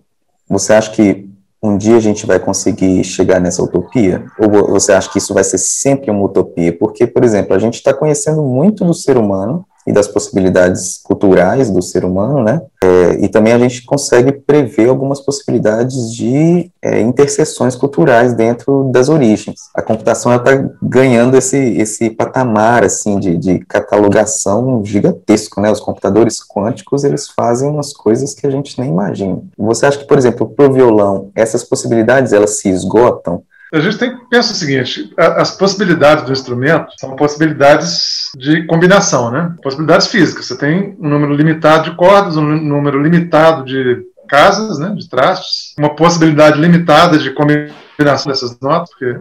você 0.47 0.73
acha 0.73 0.91
que 0.91 1.27
um 1.63 1.77
dia 1.77 1.95
a 1.95 1.99
gente 1.99 2.25
vai 2.25 2.39
conseguir 2.39 3.03
chegar 3.03 3.39
nessa 3.39 3.63
utopia? 3.63 4.25
Ou 4.37 4.67
você 4.67 4.91
acha 4.91 5.09
que 5.09 5.17
isso 5.17 5.33
vai 5.33 5.43
ser 5.43 5.57
sempre 5.57 6.11
uma 6.11 6.25
utopia? 6.25 6.77
Porque, 6.77 7.07
por 7.07 7.23
exemplo, 7.23 7.55
a 7.55 7.59
gente 7.59 7.75
está 7.75 7.93
conhecendo 7.93 8.43
muito 8.43 8.83
do 8.83 8.93
ser 8.93 9.17
humano 9.17 9.65
e 9.87 9.93
das 9.93 10.07
possibilidades 10.07 10.99
culturais 11.01 11.69
do 11.69 11.81
ser 11.81 12.03
humano, 12.03 12.43
né? 12.43 12.61
É, 12.83 12.87
e 13.19 13.27
também 13.27 13.53
a 13.53 13.59
gente 13.59 13.83
consegue 13.83 14.31
prever 14.31 14.89
algumas 14.89 15.19
possibilidades 15.19 16.13
de 16.13 16.71
é, 16.81 17.01
interseções 17.01 17.75
culturais 17.75 18.33
dentro 18.33 18.89
das 18.91 19.09
origens. 19.09 19.69
A 19.73 19.81
computação 19.81 20.35
está 20.35 20.51
ganhando 20.81 21.37
esse, 21.37 21.57
esse 21.57 22.09
patamar 22.09 22.83
assim 22.83 23.19
de, 23.19 23.37
de 23.37 23.59
catalogação 23.59 24.83
gigantesco, 24.83 25.61
né? 25.61 25.71
Os 25.71 25.79
computadores 25.79 26.39
quânticos 26.45 27.03
eles 27.03 27.29
fazem 27.29 27.69
umas 27.69 27.93
coisas 27.93 28.33
que 28.33 28.45
a 28.45 28.49
gente 28.49 28.79
nem 28.79 28.89
imagina. 28.89 29.41
Você 29.57 29.85
acha 29.85 29.97
que, 29.97 30.07
por 30.07 30.17
exemplo, 30.17 30.47
para 30.49 30.69
o 30.69 30.73
violão 30.73 31.31
essas 31.35 31.63
possibilidades 31.63 32.33
elas 32.33 32.59
se 32.59 32.69
esgotam? 32.69 33.43
A 33.73 33.79
gente 33.79 33.97
tem 33.97 34.15
que 34.15 34.25
pensar 34.25 34.51
o 34.51 34.55
seguinte: 34.55 35.11
as 35.17 35.57
possibilidades 35.57 36.23
do 36.25 36.31
instrumento 36.31 36.93
são 36.99 37.15
possibilidades 37.15 38.29
de 38.37 38.63
combinação, 38.67 39.31
né? 39.31 39.55
Possibilidades 39.63 40.07
físicas. 40.07 40.45
Você 40.45 40.55
tem 40.55 40.95
um 40.99 41.09
número 41.09 41.33
limitado 41.33 41.89
de 41.89 41.97
cordas, 41.97 42.37
um 42.37 42.43
número 42.43 43.01
limitado 43.01 43.65
de 43.65 44.05
casas, 44.27 44.77
né, 44.79 44.89
de 44.89 45.09
trastes, 45.09 45.75
uma 45.77 45.95
possibilidade 45.95 46.59
limitada 46.59 47.17
de 47.17 47.31
combinação 47.31 48.31
dessas 48.31 48.57
notas, 48.59 48.89
porque 48.91 49.19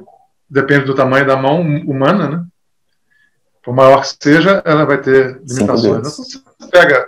depende 0.49 0.85
do 0.85 0.95
tamanho 0.95 1.27
da 1.27 1.37
mão 1.37 1.61
humana, 1.61 2.29
né? 2.29 2.45
Por 3.65 3.75
maior 3.75 4.03
que 4.03 4.15
seja, 4.23 4.63
ela 4.67 4.85
vai 4.85 4.99
ter 4.99 5.41
limitações. 5.47 5.99
Então, 5.99 6.11
você 6.11 6.39
pega 6.71 7.07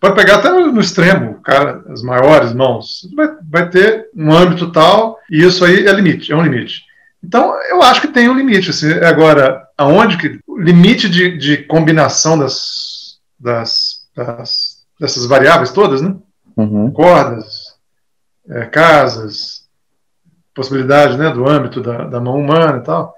pode 0.00 0.14
pegar 0.14 0.36
até 0.36 0.50
no, 0.50 0.80
extremo, 0.80 1.40
cara, 1.42 1.82
as 1.88 2.02
maiores 2.02 2.52
mãos, 2.52 3.08
vai, 3.16 3.28
vai 3.50 3.68
ter 3.68 4.08
um 4.14 4.32
âmbito 4.32 4.70
tal, 4.70 5.17
e 5.30 5.44
isso 5.44 5.64
aí 5.64 5.86
é 5.86 5.92
limite, 5.92 6.32
é 6.32 6.36
um 6.36 6.42
limite. 6.42 6.84
Então, 7.22 7.54
eu 7.68 7.82
acho 7.82 8.00
que 8.00 8.08
tem 8.08 8.28
um 8.28 8.36
limite. 8.36 8.70
Assim, 8.70 8.92
agora, 8.92 9.66
aonde 9.76 10.16
que. 10.16 10.38
O 10.46 10.58
limite 10.58 11.08
de, 11.08 11.36
de 11.36 11.58
combinação 11.58 12.38
das, 12.38 13.18
das, 13.38 14.08
das, 14.14 14.86
dessas 14.98 15.26
variáveis 15.26 15.72
todas, 15.72 16.00
né? 16.00 16.14
Uhum. 16.56 16.90
Cordas, 16.90 17.74
é, 18.48 18.64
casas, 18.66 19.68
possibilidade 20.54 21.16
né, 21.16 21.30
do 21.30 21.48
âmbito 21.48 21.80
da, 21.80 22.04
da 22.04 22.20
mão 22.20 22.36
humana 22.36 22.78
e 22.78 22.82
tal. 22.82 23.14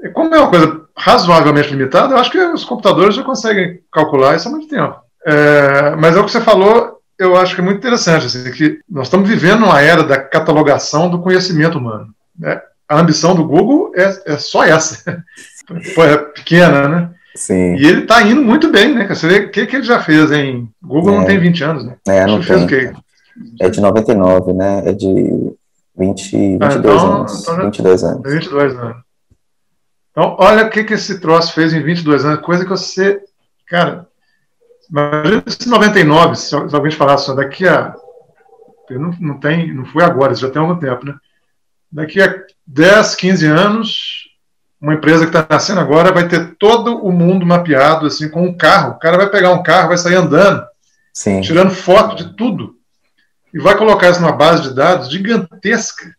E 0.00 0.08
como 0.08 0.34
é 0.34 0.38
uma 0.38 0.50
coisa 0.50 0.88
razoavelmente 0.96 1.70
limitada, 1.70 2.14
eu 2.14 2.18
acho 2.18 2.30
que 2.30 2.38
os 2.38 2.64
computadores 2.64 3.14
já 3.14 3.22
conseguem 3.22 3.80
calcular 3.92 4.34
isso 4.34 4.48
há 4.48 4.50
muito 4.50 4.68
tempo. 4.68 5.00
É, 5.24 5.94
mas 5.96 6.16
é 6.16 6.20
o 6.20 6.24
que 6.24 6.30
você 6.30 6.40
falou, 6.40 6.99
eu 7.20 7.36
acho 7.36 7.54
que 7.54 7.60
é 7.60 7.64
muito 7.64 7.76
interessante, 7.76 8.24
assim, 8.24 8.50
que 8.50 8.80
nós 8.88 9.06
estamos 9.06 9.28
vivendo 9.28 9.64
uma 9.64 9.80
era 9.80 10.02
da 10.02 10.18
catalogação 10.18 11.10
do 11.10 11.20
conhecimento 11.20 11.76
humano. 11.76 12.08
Né? 12.36 12.60
A 12.88 12.98
ambição 12.98 13.34
do 13.34 13.46
Google 13.46 13.92
é, 13.94 14.32
é 14.32 14.38
só 14.38 14.64
essa. 14.64 15.22
É 15.72 16.16
pequena, 16.16 16.88
né? 16.88 17.10
Sim. 17.36 17.76
E 17.76 17.86
ele 17.86 18.00
está 18.00 18.20
indo 18.22 18.42
muito 18.42 18.72
bem, 18.72 18.92
né? 18.92 19.06
Você 19.06 19.28
vê 19.28 19.38
o 19.38 19.50
que, 19.52 19.64
que 19.64 19.76
ele 19.76 19.84
já 19.84 20.00
fez 20.02 20.32
em. 20.32 20.68
Google 20.82 21.14
é. 21.14 21.16
não 21.18 21.24
tem 21.24 21.38
20 21.38 21.62
anos, 21.62 21.84
né? 21.86 21.96
É, 22.08 22.26
não. 22.26 22.42
Fez 22.42 22.66
É 23.60 23.70
de 23.70 23.80
99, 23.80 24.52
né? 24.52 24.82
É 24.84 24.92
de 24.92 25.06
20, 25.96 26.32
22 26.32 26.60
ah, 26.60 26.76
então, 26.76 27.14
anos. 27.14 27.42
Então 27.42 27.54
já, 27.54 27.62
22 27.62 28.02
anos. 28.02 28.32
22 28.32 28.74
anos. 28.74 28.96
Então, 30.10 30.36
olha 30.40 30.66
o 30.66 30.70
que, 30.70 30.82
que 30.82 30.94
esse 30.94 31.20
troço 31.20 31.52
fez 31.52 31.72
em 31.72 31.80
22 31.80 32.24
anos, 32.24 32.40
coisa 32.40 32.64
que 32.64 32.70
você. 32.70 33.22
Cara, 33.68 34.08
Imagina 34.90 35.44
se 35.46 35.68
99, 35.68 36.36
se 36.36 36.54
alguém 36.54 36.90
falasse 36.90 37.34
daqui 37.36 37.66
a. 37.66 37.94
Não, 38.90 39.14
não, 39.20 39.38
tem, 39.38 39.72
não 39.72 39.84
foi 39.84 40.02
agora, 40.02 40.32
isso 40.32 40.42
já 40.42 40.50
tem 40.50 40.60
algum 40.60 40.76
tempo, 40.76 41.06
né? 41.06 41.14
Daqui 41.92 42.20
a 42.20 42.34
10, 42.66 43.14
15 43.14 43.46
anos, 43.46 44.28
uma 44.80 44.94
empresa 44.94 45.26
que 45.26 45.36
está 45.36 45.46
nascendo 45.48 45.78
agora 45.78 46.12
vai 46.12 46.26
ter 46.26 46.56
todo 46.56 46.96
o 46.96 47.12
mundo 47.12 47.46
mapeado, 47.46 48.06
assim, 48.06 48.28
com 48.28 48.42
um 48.42 48.56
carro. 48.56 48.92
O 48.92 48.98
cara 48.98 49.16
vai 49.16 49.30
pegar 49.30 49.52
um 49.52 49.62
carro, 49.62 49.88
vai 49.88 49.98
sair 49.98 50.16
andando, 50.16 50.64
Sim. 51.12 51.40
tirando 51.40 51.70
foto 51.70 52.16
de 52.16 52.34
tudo, 52.34 52.74
e 53.54 53.60
vai 53.60 53.76
colocar 53.76 54.10
isso 54.10 54.20
numa 54.20 54.32
base 54.32 54.62
de 54.62 54.74
dados 54.74 55.08
gigantesca, 55.08 56.12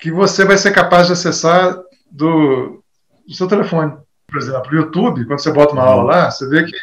que 0.00 0.12
você 0.12 0.44
vai 0.44 0.56
ser 0.56 0.70
capaz 0.70 1.08
de 1.08 1.14
acessar 1.14 1.76
do, 2.08 2.82
do 3.26 3.34
seu 3.34 3.48
telefone. 3.48 3.96
Por 4.28 4.38
exemplo, 4.38 4.70
o 4.70 4.76
YouTube, 4.76 5.24
quando 5.24 5.40
você 5.40 5.52
bota 5.52 5.72
uma 5.72 5.82
aula 5.82 6.04
lá, 6.04 6.30
você 6.30 6.48
vê 6.48 6.64
que 6.64 6.76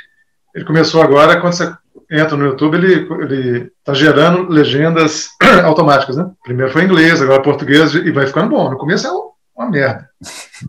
ele 0.55 0.65
começou 0.65 1.01
agora, 1.01 1.39
quando 1.39 1.53
você 1.53 1.71
entra 2.09 2.37
no 2.37 2.45
YouTube, 2.45 2.75
ele 2.77 3.71
está 3.79 3.93
gerando 3.93 4.49
legendas 4.49 5.29
automáticas, 5.65 6.17
né? 6.17 6.29
Primeiro 6.43 6.71
foi 6.71 6.83
inglês, 6.83 7.21
agora 7.21 7.41
português 7.41 7.93
e 7.93 8.11
vai 8.11 8.25
ficando 8.27 8.49
bom. 8.49 8.69
No 8.71 8.77
começo 8.77 9.05
é 9.07 9.11
uma 9.57 9.69
merda. 9.69 10.09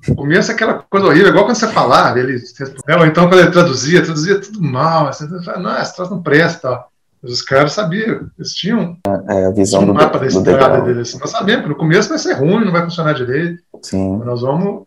No 0.09 0.17
começo 0.17 0.51
é 0.51 0.55
aquela 0.55 0.75
coisa 0.75 1.07
horrível, 1.07 1.29
igual 1.29 1.45
quando 1.45 1.57
você 1.57 1.69
falava, 1.69 2.19
ele, 2.19 2.37
né? 2.87 2.97
ou 2.97 3.07
então 3.07 3.29
quando 3.29 3.41
ele 3.41 3.51
traduzia, 3.51 4.03
traduzia 4.03 4.41
tudo 4.41 4.63
mal, 4.63 5.09
assim, 5.09 5.29
não, 5.59 5.79
esse 5.81 5.95
troço 5.95 6.11
não 6.13 6.23
presta. 6.23 6.85
Mas 7.23 7.33
os 7.33 7.43
caras 7.43 7.73
sabiam, 7.73 8.29
eles 8.39 8.53
tinham 8.55 8.97
é, 9.29 9.47
a 9.47 9.51
visão 9.51 9.83
um 9.83 9.87
do, 9.87 9.95
mapa 9.95 10.19
da 10.19 10.27
estrada 10.27 10.53
degrau. 10.53 10.83
deles. 10.83 11.19
Nós 11.19 11.31
sabemos 11.31 11.63
que 11.65 11.69
no 11.71 11.75
começo 11.77 12.09
vai 12.11 12.19
ser 12.19 12.35
ruim, 12.35 12.65
não 12.65 12.73
vai 12.73 12.83
funcionar 12.83 13.15
direito. 13.15 13.61
Sim, 13.83 14.19
Nós 14.19 14.43
vamos, 14.43 14.85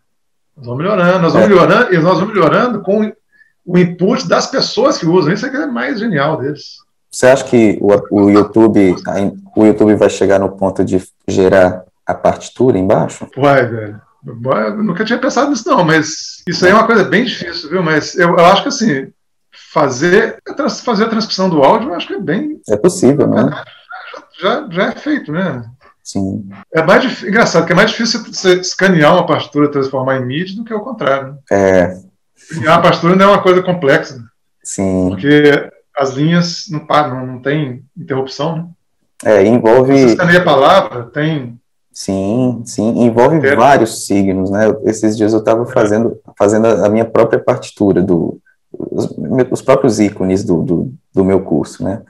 nós 0.56 0.66
vamos 0.66 0.78
melhorando, 0.78 1.18
nós 1.20 1.32
vamos 1.32 1.46
É. 1.46 1.50
melhorando, 1.50 1.94
e 1.94 1.98
nós 1.98 2.18
vamos 2.18 2.34
melhorando 2.34 2.80
com 2.82 3.12
o 3.64 3.78
input 3.78 4.26
das 4.28 4.46
pessoas 4.46 4.98
que 4.98 5.06
usam. 5.06 5.32
Isso 5.32 5.46
é 5.46 5.50
que 5.50 5.56
é 5.56 5.66
mais 5.66 5.98
genial 5.98 6.36
deles. 6.38 6.78
Você 7.10 7.26
acha 7.26 7.44
que 7.44 7.78
o, 7.80 8.24
o 8.24 8.30
YouTube 8.30 8.94
o 9.56 9.66
YouTube 9.66 9.96
vai 9.96 10.08
chegar 10.08 10.38
no 10.38 10.50
ponto 10.50 10.84
de 10.84 11.02
gerar 11.26 11.84
a 12.06 12.14
partitura 12.14 12.78
embaixo? 12.78 13.28
Uai, 13.36 13.66
velho. 13.66 14.00
Eu 14.26 14.84
nunca 14.84 15.04
tinha 15.04 15.18
pensado 15.18 15.50
nisso, 15.50 15.68
não, 15.68 15.84
mas 15.84 16.42
isso 16.46 16.64
aí 16.64 16.70
é 16.70 16.74
uma 16.74 16.86
coisa 16.86 17.04
bem 17.04 17.24
difícil, 17.24 17.70
viu? 17.70 17.82
Mas 17.82 18.14
eu, 18.16 18.28
eu 18.28 18.44
acho 18.44 18.62
que 18.62 18.68
assim, 18.68 19.10
fazer, 19.72 20.38
fazer 20.84 21.04
a 21.04 21.08
transcrição 21.08 21.48
do 21.48 21.62
áudio, 21.62 21.88
eu 21.88 21.94
acho 21.94 22.06
que 22.06 22.14
é 22.14 22.20
bem. 22.20 22.60
É 22.68 22.76
possível, 22.76 23.26
né? 23.26 23.50
Já, 24.40 24.68
já 24.70 24.90
é 24.90 24.92
feito, 24.92 25.32
né? 25.32 25.64
Sim. 26.02 26.48
É 26.74 26.82
mais 26.82 27.22
engraçado, 27.22 27.66
que 27.66 27.72
é 27.72 27.76
mais 27.76 27.90
difícil 27.90 28.22
você 28.24 28.54
escanear 28.54 29.14
uma 29.14 29.26
partitura 29.26 29.66
e 29.66 29.70
transformar 29.70 30.16
em 30.16 30.26
MIDI 30.26 30.56
do 30.56 30.64
que 30.64 30.74
o 30.74 30.80
contrário. 30.80 31.32
Né? 31.32 31.38
É, 31.50 31.98
Uma 32.58 32.82
partitura 32.82 33.16
não 33.16 33.24
é 33.26 33.28
uma 33.28 33.42
coisa 33.42 33.62
complexa, 33.62 34.16
né? 34.16 34.24
sim. 34.62 35.08
porque 35.10 35.70
as 35.96 36.14
linhas 36.14 36.64
não 36.70 36.80
param, 36.80 37.26
não, 37.26 37.40
tem 37.40 37.82
interrupção. 37.96 38.56
Né? 38.56 38.68
É, 39.24 39.40
Você 39.42 39.46
envolve. 39.48 39.94
escaneia 39.94 40.40
a 40.40 40.44
palavra, 40.44 41.04
tem. 41.04 41.58
Sim, 41.92 42.62
sim, 42.64 43.04
envolve 43.04 43.46
É. 43.46 43.56
vários 43.56 44.06
signos, 44.06 44.50
né? 44.50 44.66
Esses 44.84 45.16
dias 45.16 45.32
eu 45.32 45.40
estava 45.40 45.66
fazendo, 45.66 46.18
fazendo 46.38 46.66
a 46.66 46.88
minha 46.88 47.04
própria 47.04 47.38
partitura 47.38 48.00
do 48.02 48.40
os, 48.72 49.08
os 49.50 49.62
próprios 49.62 49.98
ícones 49.98 50.44
do, 50.44 50.62
do, 50.62 50.94
do 51.12 51.24
meu 51.24 51.40
curso, 51.40 51.82
né? 51.84 52.02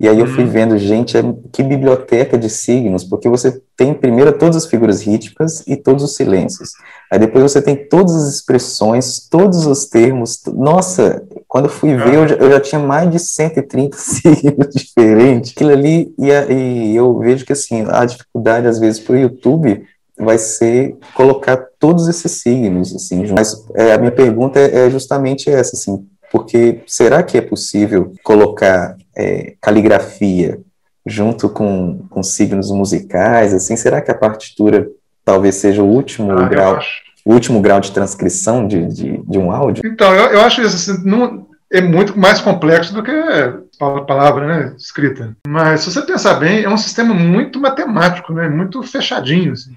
E 0.00 0.08
aí 0.08 0.18
eu 0.18 0.26
fui 0.26 0.44
Uhum. 0.44 0.50
vendo, 0.50 0.78
gente, 0.78 1.14
é, 1.18 1.22
que 1.52 1.62
biblioteca 1.62 2.38
de 2.38 2.48
signos, 2.48 3.04
porque 3.04 3.28
você 3.28 3.60
tem 3.76 3.92
primeiro 3.92 4.32
todas 4.32 4.56
as 4.56 4.64
figuras 4.64 5.02
rítmicas 5.02 5.62
e 5.66 5.76
todos 5.76 6.02
os 6.02 6.16
silêncios. 6.16 6.70
Aí 7.12 7.18
depois 7.18 7.42
você 7.44 7.60
tem 7.60 7.76
todas 7.76 8.14
as 8.14 8.34
expressões, 8.34 9.28
todos 9.28 9.66
os 9.66 9.84
termos. 9.84 10.40
Nossa, 10.54 11.22
quando 11.46 11.66
eu 11.66 11.70
fui 11.70 11.94
ver, 11.94 12.14
eu 12.14 12.26
já, 12.28 12.34
eu 12.36 12.50
já 12.50 12.60
tinha 12.60 12.80
mais 12.80 13.10
de 13.10 13.18
130 13.18 13.96
signos 14.00 14.68
diferentes. 14.74 15.52
Aquilo 15.52 15.70
ali, 15.70 16.14
e, 16.18 16.30
e 16.52 16.96
eu 16.96 17.18
vejo 17.18 17.44
que 17.44 17.52
assim, 17.52 17.84
a 17.88 18.04
dificuldade 18.06 18.66
às 18.66 18.78
vezes 18.78 19.00
para 19.00 19.12
o 19.14 19.18
YouTube 19.18 19.84
vai 20.18 20.38
ser 20.38 20.96
colocar 21.14 21.58
todos 21.78 22.08
esses 22.08 22.32
signos, 22.32 22.94
assim, 22.94 23.26
mas 23.34 23.54
é, 23.74 23.92
a 23.94 23.98
minha 23.98 24.12
pergunta 24.12 24.58
é, 24.60 24.86
é 24.86 24.90
justamente 24.90 25.50
essa, 25.50 25.74
assim, 25.76 26.06
porque 26.30 26.80
será 26.86 27.22
que 27.22 27.36
é 27.38 27.40
possível 27.40 28.12
colocar 28.22 28.96
é, 29.20 29.54
caligrafia 29.60 30.58
junto 31.04 31.48
com, 31.48 32.06
com 32.08 32.22
signos 32.22 32.70
musicais, 32.70 33.52
assim, 33.52 33.76
será 33.76 34.00
que 34.00 34.10
a 34.10 34.14
partitura 34.14 34.88
talvez 35.24 35.56
seja 35.56 35.82
o 35.82 35.86
último 35.86 36.32
Ah, 36.32 36.48
grau, 36.48 36.78
o 37.24 37.32
último 37.32 37.60
grau 37.60 37.80
de 37.80 37.92
transcrição 37.92 38.66
de, 38.66 38.86
de, 38.86 39.18
de 39.18 39.38
um 39.38 39.52
áudio? 39.52 39.82
Então, 39.84 40.14
eu, 40.14 40.32
eu 40.32 40.40
acho 40.42 40.62
isso 40.62 40.76
assim, 40.76 41.04
não, 41.04 41.46
é 41.70 41.80
muito 41.80 42.18
mais 42.18 42.40
complexo 42.40 42.94
do 42.94 43.02
que 43.02 43.10
a 43.10 44.00
palavra 44.02 44.46
né, 44.46 44.74
escrita. 44.76 45.36
Mas 45.46 45.80
se 45.80 45.92
você 45.92 46.02
pensar 46.02 46.34
bem, 46.34 46.64
é 46.64 46.68
um 46.68 46.76
sistema 46.76 47.14
muito 47.14 47.60
matemático, 47.60 48.32
né, 48.32 48.48
muito 48.48 48.82
fechadinho. 48.82 49.52
Assim. 49.52 49.76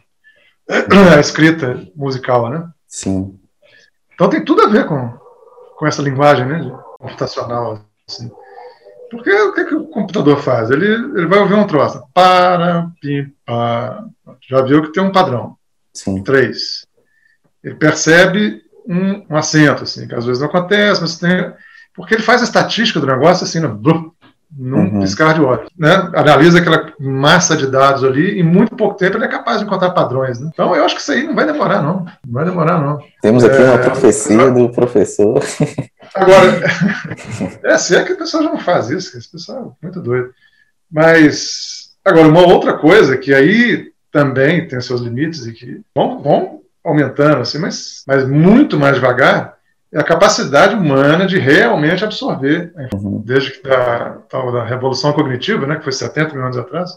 A 1.15 1.19
escrita 1.19 1.81
musical, 1.95 2.49
né? 2.49 2.67
Sim, 2.87 3.37
Então 4.13 4.29
tem 4.29 4.43
tudo 4.43 4.61
a 4.61 4.67
ver 4.67 4.85
com, 4.85 5.09
com 5.77 5.87
essa 5.87 6.01
linguagem 6.01 6.45
né, 6.45 6.71
computacional. 6.99 7.81
Assim. 8.07 8.29
Porque 9.13 9.31
o 9.31 9.53
que, 9.53 9.65
que 9.65 9.75
o 9.75 9.85
computador 9.85 10.41
faz? 10.41 10.71
Ele, 10.71 10.87
ele 10.87 11.27
vai 11.27 11.37
ouvir 11.37 11.53
um 11.53 11.67
troço. 11.67 12.03
Para, 12.13 12.87
pim. 12.99 13.31
Já 14.49 14.61
viu 14.63 14.81
que 14.81 14.91
tem 14.91 15.03
um 15.03 15.11
padrão. 15.11 15.55
sim, 15.93 16.23
Três. 16.23 16.85
Ele 17.63 17.75
percebe 17.75 18.61
um, 18.87 19.23
um 19.29 19.37
acento, 19.37 19.83
assim, 19.83 20.07
que 20.07 20.15
às 20.15 20.25
vezes 20.25 20.41
não 20.41 20.49
acontece, 20.49 20.99
mas 20.99 21.17
tem. 21.17 21.53
Porque 21.93 22.15
ele 22.15 22.23
faz 22.23 22.41
a 22.41 22.45
estatística 22.45 22.99
do 22.99 23.05
negócio 23.05 23.45
assim, 23.45 23.59
no, 23.59 23.75
blup, 23.75 24.11
num 24.57 24.81
Uhum. 24.83 24.99
piscar 25.01 25.33
de 25.33 25.41
olhos. 25.41 25.69
Né? 25.77 25.91
Analisa 26.13 26.59
aquela 26.59 26.91
massa 26.99 27.55
de 27.57 27.67
dados 27.67 28.03
ali 28.03 28.35
e 28.35 28.39
em 28.39 28.43
muito 28.43 28.75
pouco 28.75 28.95
tempo 28.95 29.17
ele 29.17 29.25
é 29.25 29.27
capaz 29.29 29.59
de 29.59 29.65
encontrar 29.65 29.91
padrões. 29.91 30.39
Né? 30.39 30.49
Então 30.53 30.75
eu 30.75 30.85
acho 30.85 30.95
que 30.95 31.01
isso 31.01 31.11
aí 31.11 31.23
não 31.23 31.35
vai 31.35 31.45
demorar, 31.45 31.81
não. 31.81 32.05
Não 32.25 32.33
vai 32.33 32.45
demorar, 32.45 32.79
não. 32.79 32.99
temos 33.21 33.43
aqui 33.43 33.57
uma 33.61 33.73
É, 33.75 33.77
profecia 33.79 34.51
do 34.51 34.69
professor. 34.69 35.41
Agora, 36.13 36.61
é, 37.63 37.77
se 37.77 37.95
é 37.95 38.03
que 38.03 38.13
a 38.13 38.17
pessoa 38.17 38.43
já 38.43 38.49
não 38.49 38.59
faz 38.59 38.89
isso, 38.89 39.17
esse 39.17 39.31
pessoal 39.31 39.75
é 39.81 39.85
muito 39.85 39.99
doido. 39.99 40.29
Mas, 40.91 41.89
agora, 42.05 42.27
uma 42.27 42.41
outra 42.47 42.73
coisa 42.77 43.17
que 43.17 43.33
aí 43.33 43.91
também 44.11 44.67
tem 44.67 44.79
seus 44.79 45.01
limites 45.01 45.47
e 45.47 45.53
que 45.53 45.81
vão, 45.95 46.19
vão 46.21 46.59
aumentando, 46.83 47.37
assim, 47.37 47.57
mas, 47.57 48.03
mas 48.05 48.27
muito 48.27 48.77
mais 48.77 48.95
devagar, 48.95 49.55
é 49.93 49.99
a 49.99 50.03
capacidade 50.03 50.75
humana 50.75 51.25
de 51.25 51.37
realmente 51.37 52.03
absorver, 52.03 52.73
informação. 52.75 53.11
Uhum. 53.11 53.21
desde 53.23 53.51
que 53.51 53.63
da, 53.67 54.17
tal 54.29 54.51
da 54.51 54.63
Revolução 54.65 55.13
Cognitiva, 55.13 55.67
né, 55.67 55.75
que 55.75 55.83
foi 55.83 55.91
70 55.93 56.33
mil 56.33 56.43
anos 56.43 56.57
atrás, 56.57 56.91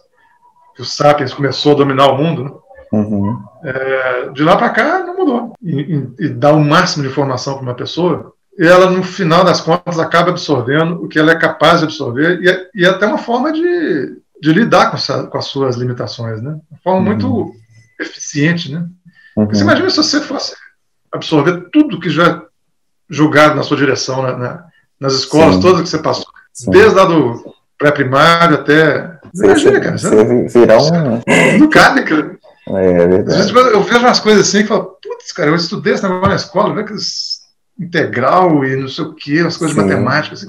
que 0.74 0.82
o 0.82 0.84
Sapiens 0.84 1.34
começou 1.34 1.72
a 1.72 1.76
dominar 1.76 2.08
o 2.08 2.16
mundo, 2.16 2.44
né, 2.44 2.50
Uhum. 2.92 3.38
é, 3.64 4.28
de 4.32 4.42
lá 4.44 4.56
para 4.56 4.70
cá 4.70 5.00
não 5.00 5.16
mudou. 5.16 5.52
E, 5.62 5.80
e, 6.20 6.26
e 6.26 6.28
dá 6.28 6.52
o 6.52 6.60
máximo 6.64 7.02
de 7.02 7.10
informação 7.10 7.54
para 7.54 7.62
uma 7.62 7.74
pessoa, 7.74 8.32
e 8.58 8.66
ela, 8.66 8.88
no 8.88 9.02
final 9.02 9.44
das 9.44 9.60
contas, 9.60 9.98
acaba 9.98 10.30
absorvendo 10.30 11.02
o 11.04 11.08
que 11.08 11.18
ela 11.18 11.32
é 11.32 11.36
capaz 11.36 11.80
de 11.80 11.84
absorver, 11.86 12.40
e 12.40 12.48
é, 12.48 12.68
e 12.74 12.84
é 12.84 12.88
até 12.88 13.04
uma 13.06 13.18
forma 13.18 13.52
de, 13.52 14.16
de 14.40 14.52
lidar 14.52 14.90
com, 14.90 14.96
essa- 14.96 15.24
com 15.26 15.36
as 15.36 15.44
suas 15.46 15.76
limitações, 15.76 16.40
né? 16.40 16.52
Uma 16.70 16.78
forma 16.82 16.98
Uhum. 17.00 17.04
muito 17.04 17.54
eficiente, 18.00 18.72
né? 18.72 18.78
Uhum. 19.36 19.44
Porque 19.44 19.56
você 19.56 19.62
imagina 19.64 19.90
se 19.90 19.96
você 19.96 20.20
fosse 20.20 20.54
absorver 21.12 21.68
tudo 21.72 22.00
que 22.00 22.08
já 22.08 22.42
julgado 23.08 23.54
na 23.54 23.62
sua 23.62 23.76
direção, 23.76 24.22
na- 24.22 24.36
na- 24.36 24.64
nas 25.00 25.12
escolas, 25.14 25.56
Sim. 25.56 25.60
todas 25.60 25.82
que 25.82 25.88
você 25.88 25.98
passou, 25.98 26.26
Sim. 26.52 26.70
desde 26.70 26.94
lá 26.94 27.04
do 27.04 27.54
pré-primário 27.78 28.56
até. 28.56 29.16
Você, 29.34 29.44
Imagina, 29.44 29.80
cara, 29.80 29.98
você 29.98 30.48
você 30.48 30.58
virar 30.60 30.78
um. 30.82 31.22
não 31.58 31.68
cabe, 31.70 32.02
cara. 32.04 32.36
É 32.68 32.96
Às 33.02 33.08
verdade. 33.08 33.36
vezes 33.38 33.54
eu 33.54 33.82
vejo 33.82 33.98
umas 34.00 34.18
coisas 34.20 34.48
assim 34.48 34.62
que 34.62 34.68
falo, 34.68 34.96
putz, 35.02 35.30
cara, 35.32 35.50
eu 35.50 35.54
estudei 35.54 35.92
esse 35.94 36.02
negócio 36.02 36.28
na 36.28 36.34
escola, 36.34 36.74
né, 36.74 36.80
aqueles 36.82 37.40
integral 37.78 38.64
e 38.64 38.74
não 38.76 38.88
sei 38.88 39.04
o 39.04 39.12
quê, 39.14 39.42
umas 39.42 39.56
coisas 39.56 39.76
de 39.76 39.82
Sim. 39.82 39.88
matemática, 39.88 40.34
assim, 40.34 40.48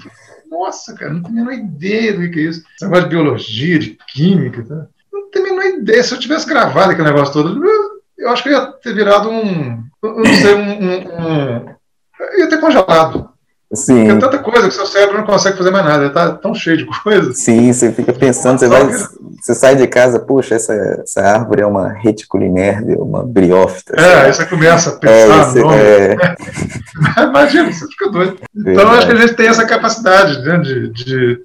nossa, 0.49 0.93
cara, 0.95 1.13
não 1.13 1.21
tenho 1.21 1.35
a 1.35 1.45
menor 1.45 1.53
ideia 1.53 2.13
do 2.13 2.31
que 2.31 2.39
é 2.39 2.43
isso. 2.43 2.63
Esse 2.75 2.85
negócio 2.85 3.03
de 3.03 3.09
biologia, 3.15 3.79
de 3.79 3.97
química, 4.07 4.63
tá? 4.63 4.87
não 5.13 5.29
tenho 5.29 5.45
a 5.45 5.49
menor 5.49 5.65
ideia. 5.65 6.03
Se 6.03 6.13
eu 6.13 6.19
tivesse 6.19 6.47
gravado 6.47 6.91
aquele 6.91 7.07
negócio 7.07 7.33
todo, 7.33 7.61
eu- 8.17 8.29
acho 8.29 8.41
que 8.43 8.49
eu 8.49 8.53
ia 8.53 8.65
ter 8.67 8.93
virado 8.95 9.29
um, 9.29 9.83
eu 10.03 10.15
não 10.15 10.25
sei, 10.25 10.55
um, 10.55 10.71
um- 10.71 11.27
um- 11.27 11.75
ia 12.37 12.49
ter 12.49 12.59
congelado. 12.59 13.29
Sim, 13.73 14.05
Porque 14.07 14.11
é 14.25 14.29
tanta 14.29 14.37
coisa 14.39 14.69
que 14.69 14.73
seu 14.73 14.85
cérebro 14.85 15.17
não 15.17 15.25
consegue 15.25 15.57
fazer 15.57 15.71
mais 15.71 15.83
nada, 15.83 16.05
ele 16.05 16.13
tá 16.13 16.31
tão 16.31 16.55
cheio 16.55 16.77
de 16.77 16.85
coisas. 16.85 17.37
sim, 17.39 17.71
você 17.73 17.91
fica 17.91 18.13
pensando, 18.13 18.57
você 18.59 18.67
vai. 18.69 18.87
Você 19.41 19.53
sai 19.53 19.75
de 19.75 19.85
casa, 19.87 20.19
puxa, 20.19 20.55
essa, 20.55 20.73
essa 20.73 21.21
árvore 21.21 21.61
é 21.63 21.65
uma 21.65 21.89
reticulinerve, 21.89 22.95
uma 22.95 23.23
briófita. 23.25 23.93
É, 23.99 24.21
aí 24.25 24.33
você 24.33 24.45
começa 24.45 24.91
a 24.91 24.93
É, 24.93 24.97
pensar 25.27 25.43
você- 25.51 25.59
nome. 25.61 25.75
é, 25.75 26.15
Imagina, 27.27 27.71
você 27.73 27.87
fica 27.87 28.09
doido. 28.09 28.37
Então, 28.55 28.63
Verdade. 28.63 28.87
eu 28.87 28.91
acho 28.97 29.07
que 29.07 29.13
a 29.13 29.15
gente 29.17 29.33
tem 29.35 29.47
essa 29.47 29.65
capacidade 29.65 30.39
né, 30.43 30.57
de, 30.59 30.89
de, 30.93 31.41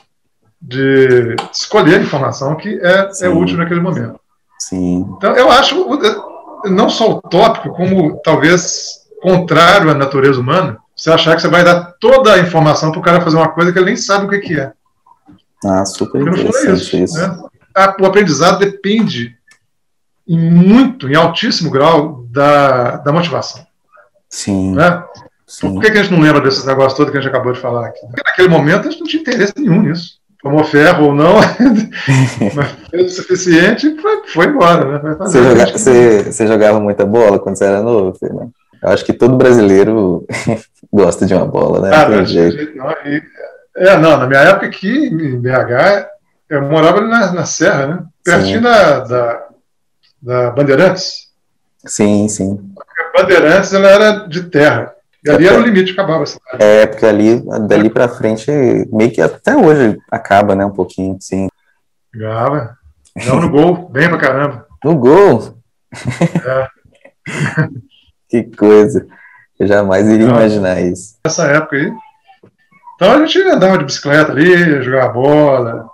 de 0.60 1.36
escolher 1.52 1.96
a 1.96 2.02
informação 2.02 2.54
que 2.54 2.78
é, 2.82 3.10
Sim. 3.12 3.24
é 3.26 3.28
útil 3.30 3.56
naquele 3.58 3.80
momento. 3.80 4.18
sim, 4.60 5.04
Então, 5.16 5.34
eu 5.34 5.50
acho, 5.50 5.74
não 6.66 6.88
só 6.88 7.10
utópico, 7.18 7.70
como 7.74 8.20
talvez 8.22 9.01
contrário 9.22 9.90
à 9.90 9.94
natureza 9.94 10.40
humana, 10.40 10.78
você 10.96 11.10
achar 11.10 11.34
que 11.36 11.42
você 11.42 11.48
vai 11.48 11.64
dar 11.64 11.94
toda 12.00 12.34
a 12.34 12.38
informação 12.38 12.90
para 12.90 13.00
o 13.00 13.02
cara 13.02 13.20
fazer 13.20 13.36
uma 13.36 13.48
coisa 13.48 13.72
que 13.72 13.78
ele 13.78 13.86
nem 13.86 13.96
sabe 13.96 14.26
o 14.26 14.28
que, 14.28 14.38
que 14.40 14.58
é. 14.60 14.72
ah, 15.64 15.84
super 15.86 16.20
interessante 16.20 16.72
isso. 16.74 16.96
isso. 16.96 17.18
né? 17.18 17.38
O 18.00 18.04
aprendizado 18.06 18.58
depende 18.58 19.34
em 20.28 20.38
muito, 20.50 21.08
em 21.08 21.14
altíssimo 21.16 21.70
grau, 21.70 22.24
da, 22.30 22.96
da 22.98 23.12
motivação. 23.12 23.66
Sim, 24.28 24.74
Né? 24.74 25.02
sim, 25.46 25.72
Por 25.74 25.82
que, 25.82 25.90
que 25.90 25.98
a 25.98 26.02
gente 26.02 26.12
não 26.12 26.20
lembra 26.20 26.40
desses 26.40 26.64
negócios 26.64 26.94
todos 26.94 27.10
que 27.12 27.18
a 27.18 27.20
gente 27.20 27.30
acabou 27.30 27.52
de 27.52 27.60
falar 27.60 27.86
aqui? 27.86 28.00
Porque 28.06 28.22
naquele 28.24 28.48
momento 28.48 28.88
a 28.88 28.90
gente 28.90 29.00
não 29.00 29.06
tinha 29.06 29.20
interesse 29.22 29.54
nenhum 29.56 29.82
nisso. 29.82 30.20
Tomou 30.42 30.64
ferro 30.64 31.06
ou 31.06 31.14
não, 31.14 31.36
mas 32.54 32.70
fez 32.90 33.12
o 33.12 33.16
suficiente 33.22 33.86
e 33.86 34.00
foi, 34.00 34.26
foi 34.26 34.46
embora. 34.46 34.98
Né? 35.00 35.16
Você, 35.20 35.42
joga- 35.42 35.66
você- 35.72 36.22
você 36.32 36.46
jogava 36.48 36.80
muita 36.80 37.04
bola 37.06 37.38
quando 37.38 37.56
você 37.56 37.64
era 37.64 37.80
novo, 37.82 38.16
Fernando? 38.18 38.50
Eu 38.82 38.88
acho 38.88 39.04
que 39.04 39.12
todo 39.12 39.36
brasileiro 39.36 40.26
gosta 40.92 41.24
de 41.24 41.34
uma 41.34 41.46
bola, 41.46 41.80
né? 41.80 41.96
Ah, 41.96 42.08
Não 42.08 42.24
jeito. 42.24 42.76
não, 42.76 42.90
e 43.04 43.22
É, 43.76 43.96
não, 43.96 44.16
na 44.18 44.26
minha 44.26 44.40
época 44.40 44.66
aqui, 44.66 45.06
em 45.06 45.40
BH, 45.40 46.08
eu 46.50 46.62
morava 46.62 46.98
ali 46.98 47.08
na, 47.08 47.32
na 47.32 47.44
Serra, 47.44 47.86
né? 47.86 48.04
Pertinho 48.24 48.60
da, 48.60 49.00
da, 49.00 49.46
da, 50.20 50.50
Bandeirantes. 50.50 51.28
Sim, 51.86 52.28
sim. 52.28 52.58
A 53.16 53.22
Bandeirantes 53.22 53.72
ela 53.72 53.88
era 53.88 54.10
de 54.26 54.42
terra. 54.44 54.92
E 55.24 55.30
ali 55.30 55.46
era 55.46 55.60
o 55.60 55.62
limite, 55.62 55.92
acabava 55.92 56.24
a 56.24 56.26
cidade. 56.26 56.56
É, 56.58 56.84
porque 56.84 57.06
ali, 57.06 57.40
dali 57.68 57.88
pra 57.88 58.08
frente, 58.08 58.50
meio 58.92 59.12
que 59.12 59.20
até 59.20 59.56
hoje 59.56 59.96
acaba, 60.10 60.56
né? 60.56 60.66
Um 60.66 60.72
pouquinho, 60.72 61.16
sim. 61.20 61.46
Acaba. 62.14 62.76
Não 63.26 63.40
no 63.40 63.48
gol, 63.48 63.88
bem 63.88 64.08
pra 64.08 64.18
caramba. 64.18 64.66
No 64.84 64.96
gol? 64.96 65.56
É. 66.44 66.68
que 68.32 68.56
coisa. 68.56 69.06
Eu 69.60 69.66
jamais 69.66 70.08
iria 70.08 70.26
Não, 70.26 70.36
imaginar 70.36 70.80
isso. 70.80 71.16
Nessa 71.24 71.46
época 71.48 71.76
aí. 71.76 71.92
Então 72.94 73.12
a 73.12 73.26
gente 73.26 73.42
andava 73.42 73.76
de 73.76 73.84
bicicleta 73.84 74.32
ali, 74.32 74.82
jogava 74.82 75.12
bola. 75.12 75.86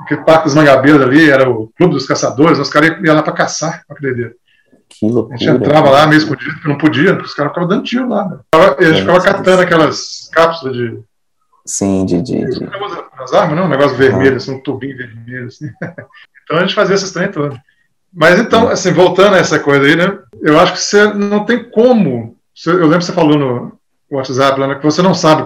Aquele 0.00 0.22
Parque 0.22 0.44
dos 0.44 0.54
Mangabeiros 0.54 1.02
ali 1.02 1.28
era 1.28 1.48
o 1.48 1.70
Clube 1.76 1.94
dos 1.94 2.06
Caçadores, 2.06 2.58
os 2.58 2.70
caras 2.70 2.98
iam 3.04 3.14
lá 3.14 3.22
para 3.22 3.32
caçar, 3.32 3.84
pra 3.86 3.96
acreditar. 3.96 4.34
Que 4.88 5.06
loucura. 5.06 5.34
A 5.34 5.38
gente 5.38 5.50
entrava 5.50 5.90
lá 5.90 6.06
meio 6.06 6.18
escondido, 6.18 6.52
porque 6.52 6.68
não 6.68 6.78
podia, 6.78 7.12
porque 7.12 7.26
os 7.26 7.34
caras 7.34 7.50
ficavam 7.50 7.68
dando 7.68 7.82
tiro 7.82 8.08
lá. 8.08 8.24
Né? 8.26 8.38
E 8.80 8.84
a 8.84 8.88
gente 8.92 9.00
ficava 9.00 9.20
catando 9.22 9.62
aquelas 9.62 10.30
cápsulas 10.32 10.74
de. 10.74 10.98
Sim, 11.66 12.06
de. 12.06 12.22
de, 12.22 12.44
de... 12.46 12.64
Nas 13.18 13.34
armas, 13.34 13.56
não? 13.56 13.66
Um 13.66 13.68
negócio 13.68 13.96
vermelho, 13.96 14.36
assim, 14.36 14.54
um 14.54 14.62
tubinho 14.62 14.96
vermelho, 14.96 15.46
assim. 15.46 15.68
Então 16.44 16.56
a 16.56 16.60
gente 16.60 16.74
fazia 16.74 16.94
essas 16.94 17.10
trem 17.10 17.30
todas. 17.30 17.58
Mas 18.12 18.38
então, 18.38 18.68
assim, 18.68 18.92
voltando 18.92 19.34
a 19.34 19.38
essa 19.38 19.58
coisa 19.58 19.84
aí, 19.84 19.96
né? 19.96 20.18
Eu 20.40 20.58
acho 20.58 20.72
que 20.72 20.80
você 20.80 21.12
não 21.12 21.44
tem 21.44 21.70
como. 21.70 22.36
Eu 22.66 22.82
lembro 22.82 22.98
que 22.98 23.04
você 23.04 23.12
falou 23.12 23.38
no 23.38 23.72
WhatsApp 24.10 24.58
lá, 24.58 24.66
né, 24.66 24.74
que 24.76 24.84
você 24.84 25.02
não 25.02 25.14
sabe, 25.14 25.44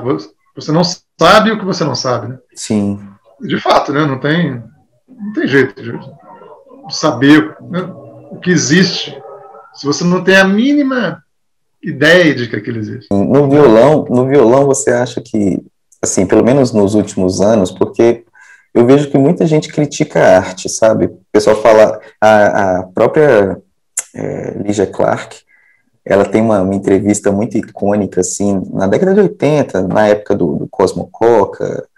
você 0.55 0.71
não 0.71 0.83
sabe 0.85 1.51
o 1.51 1.59
que 1.59 1.65
você 1.65 1.85
não 1.85 1.95
sabe, 1.95 2.29
né? 2.29 2.39
Sim. 2.55 3.01
De 3.41 3.59
fato, 3.61 3.93
né? 3.93 4.07
Não 4.07 4.19
tem, 4.19 4.63
não 5.09 5.33
tem 5.33 5.49
jeito 5.49 5.83
de 5.83 5.99
saber 6.91 7.57
né, 7.61 7.83
o 8.31 8.39
que 8.39 8.51
existe 8.51 9.21
se 9.75 9.87
você 9.87 10.05
não 10.05 10.23
tem 10.23 10.37
a 10.37 10.45
mínima 10.45 11.23
ideia 11.83 12.35
de 12.35 12.49
que 12.49 12.57
aquilo 12.57 12.79
existe. 12.79 13.09
No 13.11 13.49
violão, 13.49 14.05
no 14.09 14.27
violão 14.27 14.67
você 14.67 14.91
acha 14.91 15.21
que, 15.21 15.61
assim, 16.01 16.27
pelo 16.27 16.45
menos 16.45 16.73
nos 16.73 16.95
últimos 16.95 17.41
anos, 17.41 17.71
porque 17.71 18.25
eu 18.75 18.87
vejo 18.87 19.11
que 19.11 19.19
muita 19.19 19.47
gente 19.47 19.73
critica 19.73 20.21
a 20.21 20.37
arte, 20.39 20.69
sabe? 20.69 21.11
Pessoal 21.33 21.57
fala, 21.63 22.01
a, 22.21 22.79
a 22.79 22.83
própria 22.83 23.59
é, 24.15 24.51
Ligia 24.63 24.87
Clark, 24.87 25.41
ela 26.05 26.25
tem 26.25 26.43
uma, 26.43 26.61
uma, 26.61 26.75
entrevista 26.75 27.33
muito 27.33 27.57
icônica, 27.57 28.21
assim, 28.21 28.63
na 28.73 28.87
década 28.87 29.15
de 29.15 29.21
80, 29.21 29.89
na 29.89 30.09
época 30.09 30.35
do, 30.35 30.57
do 30.57 30.69
Cosmo 30.69 31.09
Coca, 31.11 31.89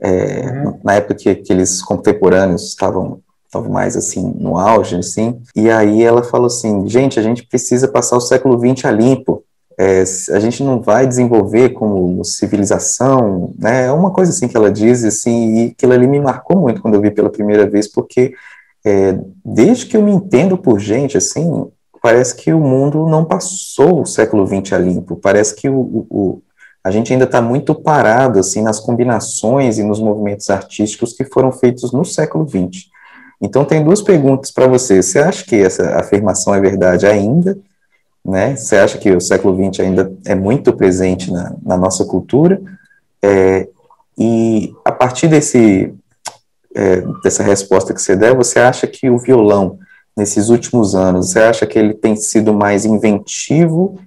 é, 0.00 0.50
uhum. 0.64 0.80
na 0.82 0.94
época 0.94 1.14
que 1.14 1.28
aqueles 1.28 1.82
contemporâneos 1.82 2.68
estavam 2.68 3.20
estavam 3.50 3.68
mais 3.68 3.96
assim 3.96 4.32
no 4.38 4.56
auge, 4.56 4.96
assim. 4.96 5.42
E 5.56 5.68
aí 5.68 6.04
ela 6.04 6.22
falou 6.22 6.46
assim, 6.46 6.88
gente, 6.88 7.18
a 7.18 7.22
gente 7.22 7.44
precisa 7.44 7.88
passar 7.88 8.16
o 8.16 8.20
século 8.20 8.56
XX 8.56 8.84
a 8.84 8.92
limpo. 8.92 9.42
É, 9.76 10.04
a 10.30 10.38
gente 10.38 10.62
não 10.62 10.80
vai 10.80 11.06
desenvolver 11.06 11.70
como 11.70 12.24
civilização, 12.24 13.52
né? 13.58 13.86
É 13.86 13.92
uma 13.92 14.12
coisa 14.12 14.30
assim 14.30 14.46
que 14.46 14.56
ela 14.56 14.70
diz, 14.70 15.02
assim, 15.04 15.54
e 15.54 15.70
aquilo 15.72 15.92
ali 15.92 16.06
me 16.06 16.20
marcou 16.20 16.60
muito 16.60 16.80
quando 16.80 16.94
eu 16.94 17.00
vi 17.00 17.10
pela 17.10 17.30
primeira 17.30 17.68
vez, 17.68 17.88
porque 17.88 18.34
é, 18.84 19.18
desde 19.44 19.86
que 19.86 19.96
eu 19.96 20.02
me 20.02 20.12
entendo 20.12 20.56
por 20.56 20.78
gente, 20.78 21.16
assim, 21.16 21.66
parece 22.02 22.34
que 22.34 22.52
o 22.52 22.60
mundo 22.60 23.06
não 23.06 23.24
passou 23.24 24.02
o 24.02 24.06
século 24.06 24.46
XX 24.46 24.72
a 24.72 24.78
limpo. 24.78 25.16
Parece 25.16 25.54
que 25.54 25.68
o, 25.68 26.06
o 26.10 26.42
a 26.82 26.90
gente 26.90 27.12
ainda 27.12 27.26
está 27.26 27.42
muito 27.42 27.74
parado, 27.74 28.38
assim, 28.38 28.62
nas 28.62 28.80
combinações 28.80 29.78
e 29.78 29.84
nos 29.84 30.00
movimentos 30.00 30.48
artísticos 30.48 31.12
que 31.12 31.24
foram 31.24 31.52
feitos 31.52 31.92
no 31.92 32.06
século 32.06 32.48
XX. 32.48 32.86
Então, 33.38 33.66
tem 33.66 33.84
duas 33.84 34.00
perguntas 34.00 34.50
para 34.50 34.66
você. 34.66 35.02
Você 35.02 35.18
acha 35.18 35.44
que 35.44 35.56
essa 35.56 35.96
afirmação 35.96 36.54
é 36.54 36.60
verdade 36.60 37.06
ainda? 37.06 37.58
Né? 38.24 38.56
Você 38.56 38.76
acha 38.76 38.96
que 38.96 39.10
o 39.10 39.20
século 39.20 39.54
XX 39.54 39.80
ainda 39.80 40.12
é 40.24 40.34
muito 40.34 40.72
presente 40.72 41.30
na, 41.30 41.54
na 41.62 41.76
nossa 41.76 42.04
cultura? 42.04 42.60
É, 43.22 43.68
e 44.18 44.74
a 44.84 44.92
partir 44.92 45.28
desse, 45.28 45.94
é, 46.74 47.02
dessa 47.22 47.42
resposta 47.42 47.92
que 47.92 48.00
você 48.00 48.16
der, 48.16 48.34
você 48.34 48.58
acha 48.58 48.86
que 48.86 49.10
o 49.10 49.18
violão, 49.18 49.78
nesses 50.16 50.48
últimos 50.48 50.94
anos, 50.94 51.30
você 51.30 51.40
acha 51.40 51.66
que 51.66 51.78
ele 51.78 51.94
tem 51.94 52.16
sido 52.16 52.52
mais 52.52 52.84
inventivo 52.84 53.98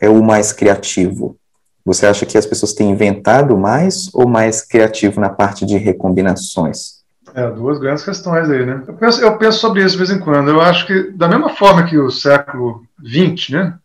é 0.00 0.08
o 0.08 0.22
mais 0.22 0.52
criativo? 0.52 1.36
Você 1.84 2.06
acha 2.06 2.24
que 2.24 2.38
as 2.38 2.46
pessoas 2.46 2.72
têm 2.72 2.90
inventado 2.90 3.56
mais 3.56 4.08
ou 4.14 4.26
mais 4.26 4.62
criativo 4.62 5.20
na 5.20 5.28
parte 5.28 5.66
de 5.66 5.76
recombinações? 5.76 7.00
É, 7.34 7.48
duas 7.50 7.78
grandes 7.78 8.04
questões 8.04 8.50
aí, 8.50 8.64
né? 8.66 8.82
Eu 8.86 8.94
penso, 8.94 9.20
eu 9.22 9.36
penso 9.38 9.58
sobre 9.58 9.82
isso 9.84 9.92
de 9.92 9.98
vez 9.98 10.10
em 10.10 10.18
quando. 10.18 10.50
Eu 10.50 10.60
acho 10.60 10.86
que, 10.86 11.10
da 11.12 11.28
mesma 11.28 11.50
forma 11.50 11.86
que 11.86 11.96
o 11.98 12.10
século 12.10 12.82
XX, 13.04 13.50
né? 13.50 13.78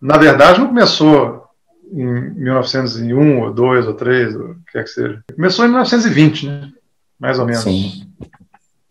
Na 0.00 0.16
verdade, 0.16 0.60
não 0.60 0.68
começou 0.68 1.44
em 1.92 2.30
1901, 2.34 3.40
ou 3.40 3.52
2, 3.52 3.86
ou 3.86 3.94
3, 3.94 4.36
ou 4.36 4.42
o 4.42 4.54
que 4.54 4.72
quer 4.72 4.84
que 4.84 4.90
seja. 4.90 5.22
Começou 5.34 5.64
em 5.64 5.68
1920, 5.68 6.46
né? 6.46 6.72
Mais 7.20 7.38
ou 7.38 7.46
menos. 7.46 7.62
Sim. 7.62 8.08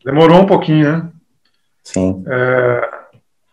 Demorou 0.06 0.42
um 0.42 0.46
pouquinho, 0.46 0.92
né? 0.92 1.10
Sim. 1.84 2.24
É, 2.28 2.90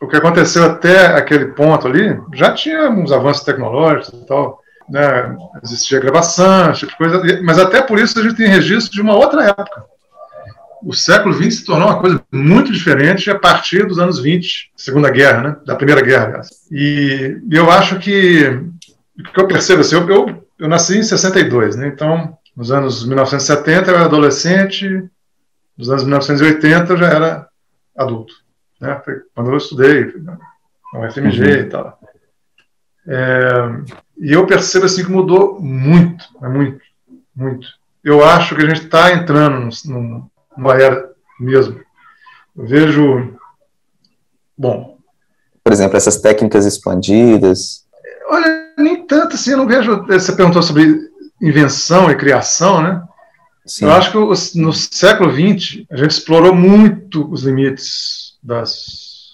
o 0.00 0.06
que 0.06 0.16
aconteceu 0.16 0.64
até 0.64 1.06
aquele 1.06 1.46
ponto 1.46 1.88
ali, 1.88 2.20
já 2.34 2.52
tinha 2.52 2.90
uns 2.90 3.10
avanços 3.10 3.42
tecnológicos 3.44 4.20
e 4.20 4.26
tal 4.26 4.60
né, 4.88 5.36
existia 5.62 6.00
gravação, 6.00 6.70
esse 6.70 6.80
tipo 6.80 6.92
de 6.92 6.98
coisa, 6.98 7.42
mas 7.42 7.58
até 7.58 7.82
por 7.82 7.98
isso 7.98 8.18
a 8.18 8.22
gente 8.22 8.36
tem 8.36 8.48
registro 8.48 8.92
de 8.92 9.00
uma 9.00 9.14
outra 9.14 9.44
época. 9.44 9.84
O 10.82 10.92
século 10.92 11.34
XX 11.34 11.54
se 11.54 11.64
tornou 11.64 11.88
uma 11.88 12.00
coisa 12.00 12.22
muito 12.30 12.70
diferente 12.70 13.30
a 13.30 13.38
partir 13.38 13.86
dos 13.86 13.98
anos 13.98 14.20
20, 14.20 14.72
Segunda 14.76 15.10
Guerra, 15.10 15.42
né, 15.42 15.56
da 15.66 15.74
Primeira 15.74 16.00
Guerra, 16.00 16.26
aliás. 16.26 16.48
E 16.70 17.38
eu 17.50 17.70
acho 17.70 17.98
que, 17.98 18.46
o 19.18 19.32
que 19.32 19.40
eu 19.40 19.48
percebo 19.48 19.80
assim, 19.80 19.96
eu, 19.96 20.08
eu, 20.08 20.46
eu 20.58 20.68
nasci 20.68 20.98
em 20.98 21.02
62, 21.02 21.76
né, 21.76 21.88
então 21.88 22.36
nos 22.56 22.72
anos 22.72 23.06
1970 23.06 23.90
eu 23.90 23.96
era 23.96 24.04
adolescente, 24.06 25.04
nos 25.76 25.90
anos 25.90 26.04
1980 26.04 26.92
eu 26.92 26.96
já 26.96 27.06
era 27.08 27.48
adulto, 27.96 28.34
né, 28.80 29.00
quando 29.34 29.50
eu 29.50 29.56
estudei 29.56 30.12
no 30.92 31.10
FMG 31.12 31.42
uhum. 31.42 31.50
e 31.50 31.64
tal. 31.64 32.00
É, 33.06 33.50
e 34.18 34.32
eu 34.32 34.46
percebo 34.46 34.86
assim 34.86 35.04
que 35.04 35.10
mudou 35.10 35.60
muito, 35.60 36.24
é 36.42 36.48
muito, 36.48 36.80
muito. 37.34 37.68
Eu 38.02 38.24
acho 38.24 38.54
que 38.54 38.64
a 38.64 38.68
gente 38.68 38.84
está 38.84 39.12
entrando 39.12 39.68
numa 39.84 40.74
era 40.74 41.10
mesmo. 41.38 41.80
Eu 42.56 42.66
vejo, 42.66 43.36
bom. 44.56 44.96
Por 45.62 45.72
exemplo, 45.72 45.96
essas 45.96 46.20
técnicas 46.20 46.64
expandidas. 46.64 47.84
Olha, 48.28 48.72
nem 48.78 49.04
tanto 49.04 49.34
assim. 49.34 49.50
Eu 49.50 49.58
não 49.58 49.66
vejo. 49.66 50.06
Você 50.06 50.32
perguntou 50.32 50.62
sobre 50.62 51.10
invenção 51.40 52.10
e 52.10 52.16
criação, 52.16 52.82
né? 52.82 53.02
Sim. 53.64 53.86
Eu 53.86 53.92
acho 53.92 54.12
que 54.12 54.58
no 54.58 54.72
século 54.72 55.30
XX 55.30 55.84
a 55.90 55.96
gente 55.96 56.10
explorou 56.10 56.54
muito 56.54 57.28
os 57.30 57.42
limites 57.42 58.38
das, 58.42 59.30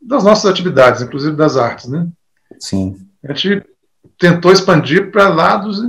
das 0.00 0.22
nossas 0.22 0.50
atividades, 0.50 1.02
inclusive 1.02 1.34
das 1.34 1.56
artes, 1.56 1.88
né? 1.88 2.06
Sim. 2.60 2.96
A 3.24 3.34
gente 3.34 3.64
tentou 4.18 4.52
expandir 4.52 5.10
para 5.10 5.28
lados 5.28 5.80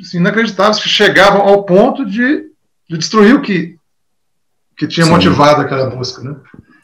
assim, 0.00 0.18
inacreditáveis 0.18 0.82
que 0.82 0.88
chegavam 0.88 1.42
ao 1.42 1.64
ponto 1.64 2.06
de, 2.06 2.50
de 2.88 2.96
destruir 2.96 3.34
o 3.34 3.42
que, 3.42 3.78
que 4.76 4.86
tinha 4.86 5.04
Sim. 5.04 5.12
motivado 5.12 5.60
aquela 5.60 5.90
busca, 5.90 6.22
né? 6.22 6.36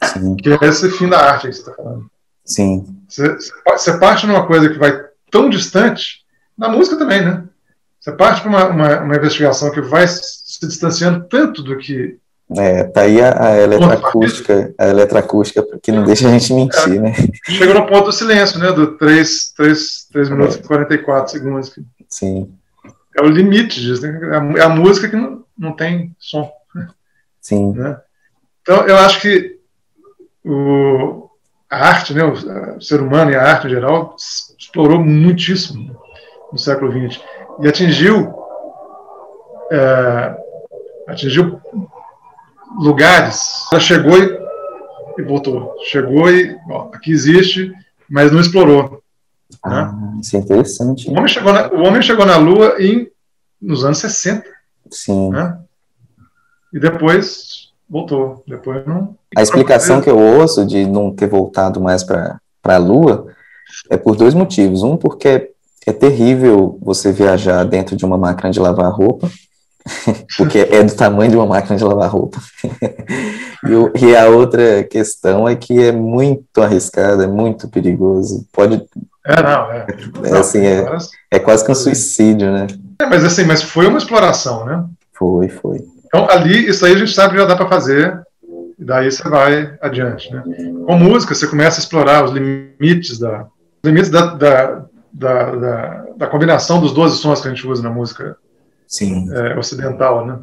Sim. 0.03 0.35
Que 0.35 0.49
é 0.49 0.57
esse 0.67 0.89
fim 0.91 1.09
da 1.09 1.19
arte 1.19 1.47
que 1.47 1.53
você 1.53 1.59
está 1.61 1.73
falando. 1.73 2.11
Sim. 2.45 2.95
Você, 3.07 3.37
você 3.65 3.97
parte 3.97 4.27
numa 4.27 4.45
coisa 4.45 4.69
que 4.69 4.77
vai 4.77 5.03
tão 5.31 5.49
distante, 5.49 6.23
na 6.55 6.69
música 6.69 6.97
também, 6.97 7.23
né? 7.25 7.43
Você 8.03 8.11
parte 8.11 8.41
para 8.41 8.49
uma, 8.49 8.65
uma, 8.67 8.99
uma, 8.99 9.15
investigação 9.15 9.71
que 9.71 9.79
vai 9.79 10.05
se 10.05 10.67
distanciando 10.67 11.25
tanto 11.29 11.63
do 11.63 11.77
que 11.77 12.17
é, 12.57 12.83
tá 12.83 13.01
aí 13.01 13.21
a, 13.21 13.45
a 13.45 13.57
eletroacústica, 13.61 14.75
a 14.77 14.87
eletroacústica 14.89 15.65
que 15.81 15.89
não 15.89 16.03
deixa 16.03 16.27
a 16.27 16.31
gente 16.31 16.53
mentir, 16.53 16.97
é, 16.97 16.99
né? 16.99 17.13
Chega 17.45 17.73
no 17.73 17.87
ponto 17.87 18.07
do 18.07 18.11
silêncio, 18.11 18.59
né? 18.59 18.73
Do 18.73 18.97
3, 18.97 19.53
3, 19.55 20.07
3 20.11 20.29
minutos 20.29 20.57
é. 20.57 20.59
e 20.59 20.63
44 20.63 21.31
segundos. 21.31 21.73
Sim. 22.09 22.53
É 23.17 23.21
o 23.21 23.29
limite 23.29 23.79
disso, 23.79 24.01
né? 24.01 24.19
É 24.57 24.63
a, 24.63 24.69
música 24.69 25.07
que 25.07 25.15
não, 25.15 25.45
não 25.57 25.71
tem 25.73 26.13
som. 26.19 26.51
Sim. 27.39 27.71
Né? 27.71 27.97
Então, 28.61 28.85
eu 28.85 28.97
acho 28.97 29.21
que 29.21 29.59
o, 30.43 31.29
a 31.69 31.87
arte, 31.87 32.13
né? 32.13 32.25
O, 32.25 32.75
o, 32.75 32.81
ser 32.81 33.01
humano 33.01 33.31
e 33.31 33.35
a 33.35 33.41
arte 33.41 33.67
em 33.67 33.69
geral 33.69 34.17
explorou 34.59 34.99
muitíssimo 34.99 35.97
no 36.51 36.59
século 36.59 36.91
XX 36.91 37.21
e 37.59 37.67
atingiu 37.67 38.33
é, 39.71 40.37
atingiu 41.07 41.59
lugares. 42.77 43.65
Ela 43.71 43.81
chegou 43.81 44.17
e, 44.17 44.39
e 45.17 45.23
voltou. 45.23 45.73
Chegou 45.85 46.29
e 46.29 46.55
ó, 46.69 46.89
aqui 46.93 47.11
existe, 47.11 47.71
mas 48.09 48.31
não 48.31 48.39
explorou. 48.39 49.01
Ah, 49.63 49.91
né? 49.91 50.19
Isso 50.21 50.35
é 50.35 50.39
interessante. 50.39 51.09
O 51.09 51.13
homem, 51.13 51.27
chegou 51.27 51.53
na, 51.53 51.67
o 51.67 51.83
homem 51.83 52.01
chegou 52.01 52.25
na 52.25 52.37
Lua 52.37 52.75
em 52.79 53.09
nos 53.61 53.85
anos 53.85 53.99
60. 53.99 54.43
Sim. 54.89 55.29
Né? 55.29 55.57
E 56.73 56.79
depois 56.79 57.71
voltou. 57.89 58.43
Depois 58.47 58.85
não. 58.85 59.15
A 59.35 59.41
explicação 59.41 60.01
que 60.01 60.09
eu 60.09 60.17
ouço 60.17 60.65
de 60.65 60.85
não 60.85 61.11
ter 61.11 61.27
voltado 61.27 61.79
mais 61.79 62.03
para 62.03 62.39
a 62.63 62.77
Lua 62.77 63.27
é 63.89 63.97
por 63.97 64.15
dois 64.15 64.33
motivos. 64.33 64.83
Um, 64.83 64.97
porque 64.97 65.52
é, 65.85 65.89
é 65.89 65.93
terrível 65.93 66.77
você 66.81 67.11
viajar 67.11 67.63
dentro 67.63 67.95
de 67.95 68.05
uma 68.05 68.17
máquina 68.17 68.51
de 68.51 68.59
lavar 68.59 68.91
roupa, 68.91 69.29
porque 70.37 70.59
é 70.59 70.83
do 70.83 70.95
tamanho 70.95 71.31
de 71.31 71.37
uma 71.37 71.45
máquina 71.45 71.75
de 71.75 71.83
lavar 71.83 72.09
roupa. 72.09 72.39
e, 73.99 74.05
e, 74.05 74.15
a 74.15 74.27
outra 74.27 74.83
questão 74.83 75.47
é 75.47 75.55
que 75.55 75.81
é 75.81 75.91
muito 75.91 76.61
arriscado, 76.61 77.23
é 77.23 77.27
muito 77.27 77.67
perigoso. 77.67 78.45
Pode. 78.51 78.83
É, 79.25 79.41
não, 79.41 79.71
é. 79.71 79.87
é 80.25 80.37
assim, 80.37 80.65
é, 80.65 80.85
é 81.31 81.39
quase 81.39 81.65
que 81.65 81.71
um 81.71 81.75
suicídio, 81.75 82.51
né? 82.51 82.67
É, 82.99 83.05
mas 83.05 83.23
assim, 83.23 83.43
mas 83.43 83.61
foi 83.61 83.87
uma 83.87 83.97
exploração, 83.97 84.65
né? 84.65 84.83
Foi, 85.13 85.47
foi. 85.47 85.79
Então, 86.05 86.27
ali, 86.29 86.69
isso 86.69 86.85
aí 86.85 86.93
a 86.93 86.97
gente 86.97 87.13
sabe 87.13 87.33
que 87.33 87.39
já 87.39 87.45
dá 87.45 87.55
para 87.55 87.67
fazer, 87.67 88.21
e 88.77 88.83
daí 88.83 89.11
você 89.11 89.27
vai 89.27 89.73
adiante, 89.81 90.31
né? 90.31 90.43
Com 90.85 90.97
música, 90.97 91.33
você 91.33 91.47
começa 91.47 91.79
a 91.79 91.83
explorar 91.83 92.23
os 92.23 92.31
limites 92.31 93.17
da, 93.17 93.47
limites 93.83 94.09
da, 94.09 94.35
da, 94.35 94.85
da, 95.13 95.55
da, 95.55 96.05
da 96.17 96.27
combinação 96.27 96.81
dos 96.81 96.91
12 96.91 97.17
sons 97.17 97.39
que 97.39 97.47
a 97.47 97.53
gente 97.53 97.67
usa 97.67 97.83
na 97.83 97.89
música. 97.89 98.35
É, 99.31 99.57
ocidental, 99.57 100.25
né? 100.25 100.39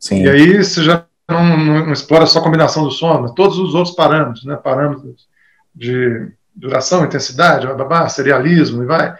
Sim. 0.00 0.22
E 0.22 0.28
aí 0.28 0.64
você 0.64 0.82
já 0.82 1.04
não, 1.28 1.56
não, 1.56 1.92
explora 1.92 2.26
só 2.26 2.38
a 2.38 2.42
combinação 2.42 2.84
do 2.84 2.90
som, 2.90 3.20
mas 3.20 3.32
todos 3.32 3.58
os 3.58 3.74
outros 3.74 3.94
parâmetros, 3.94 4.44
né? 4.44 4.56
Parâmetros 4.56 5.26
de 5.74 6.28
duração, 6.54 7.04
intensidade, 7.04 7.66
babá, 7.66 8.08
serialismo, 8.08 8.82
e 8.82 8.86
vai. 8.86 9.14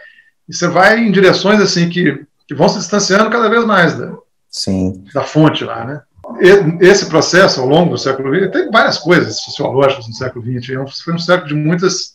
E 0.47 0.53
você 0.53 0.67
vai 0.67 0.99
em 0.99 1.11
direções 1.11 1.59
assim 1.59 1.89
que, 1.89 2.25
que 2.47 2.55
vão 2.55 2.69
se 2.69 2.77
distanciando 2.77 3.29
cada 3.29 3.49
vez 3.49 3.65
mais 3.65 3.97
da, 3.97 4.15
Sim. 4.49 5.03
da 5.13 5.23
fonte 5.23 5.63
lá, 5.63 5.83
né? 5.83 6.01
Esse 6.81 7.05
processo, 7.07 7.61
ao 7.61 7.67
longo 7.67 7.91
do 7.91 7.97
século 7.97 8.33
XX, 8.33 8.51
tem 8.51 8.71
várias 8.71 8.97
coisas 8.97 9.39
sociológicas 9.41 10.07
no 10.07 10.13
século 10.13 10.43
XX. 10.43 10.69
É 10.71 10.85
foi 11.03 11.13
um 11.13 11.19
século 11.19 11.47
de 11.47 11.53
muitas 11.53 12.14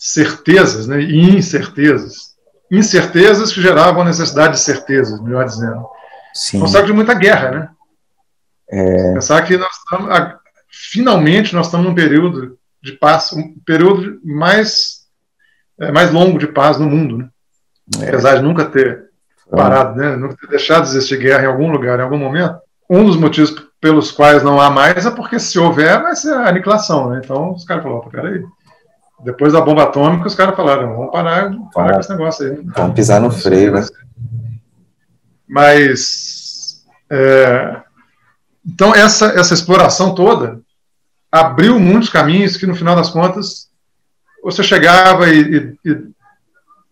certezas 0.00 0.86
né, 0.86 0.98
e 0.98 1.36
incertezas. 1.36 2.30
Incertezas 2.70 3.52
que 3.52 3.60
geravam 3.60 4.00
a 4.00 4.06
necessidade 4.06 4.54
de 4.54 4.60
certezas, 4.60 5.20
melhor 5.20 5.44
dizendo. 5.44 5.86
Sim. 6.32 6.62
Um 6.62 6.66
século 6.66 6.86
de 6.86 6.92
muita 6.94 7.12
guerra, 7.12 7.50
né? 7.50 7.68
É... 8.70 9.12
Pensar 9.12 9.42
que 9.42 9.58
nós 9.58 9.76
estamos, 9.76 10.34
finalmente, 10.70 11.54
nós 11.54 11.66
estamos 11.66 11.86
num 11.86 11.94
período 11.94 12.56
de 12.82 12.92
paz, 12.92 13.30
um 13.34 13.54
período 13.66 14.18
mais, 14.24 15.00
é, 15.78 15.92
mais 15.92 16.10
longo 16.10 16.38
de 16.38 16.46
paz 16.46 16.78
no 16.78 16.88
mundo, 16.88 17.18
né? 17.18 17.28
É. 18.00 18.08
Apesar 18.08 18.36
de 18.36 18.42
nunca 18.42 18.64
ter 18.64 19.10
parado, 19.50 19.96
né? 19.96 20.16
Nunca 20.16 20.36
ter 20.36 20.46
deixado 20.46 20.84
de 20.84 20.90
existir 20.90 21.18
guerra 21.18 21.42
em 21.42 21.48
algum 21.48 21.70
lugar, 21.70 21.98
em 21.98 22.02
algum 22.02 22.16
momento. 22.16 22.58
Um 22.88 23.04
dos 23.04 23.16
motivos 23.16 23.54
pelos 23.80 24.10
quais 24.10 24.42
não 24.42 24.60
há 24.60 24.70
mais 24.70 25.04
é 25.04 25.10
porque 25.10 25.38
se 25.38 25.58
houver 25.58 26.00
vai 26.00 26.16
ser 26.16 26.32
a 26.32 26.48
aniquilação, 26.48 27.10
né? 27.10 27.20
Então 27.22 27.52
os 27.52 27.64
caras 27.64 27.82
falaram, 27.82 28.08
peraí, 28.08 28.42
depois 29.24 29.52
da 29.52 29.60
bomba 29.60 29.84
atômica 29.84 30.26
os 30.26 30.34
caras 30.34 30.56
falaram, 30.56 30.96
vamos 30.96 31.12
parar, 31.12 31.52
parar 31.72 31.94
com 31.94 32.00
esse 32.00 32.10
negócio 32.10 32.46
aí. 32.46 32.60
Vamos 32.76 32.94
pisar 32.94 33.20
no 33.20 33.30
freio, 33.30 33.72
né? 33.72 33.86
Mas, 35.48 36.84
é, 37.10 37.76
então 38.66 38.94
essa, 38.94 39.26
essa 39.26 39.54
exploração 39.54 40.14
toda 40.14 40.60
abriu 41.30 41.78
muitos 41.78 42.08
caminhos 42.08 42.56
que 42.56 42.66
no 42.66 42.74
final 42.74 42.96
das 42.96 43.10
contas 43.10 43.68
você 44.42 44.62
chegava 44.62 45.28
e, 45.28 45.40
e, 45.40 45.90
e 45.90 46.10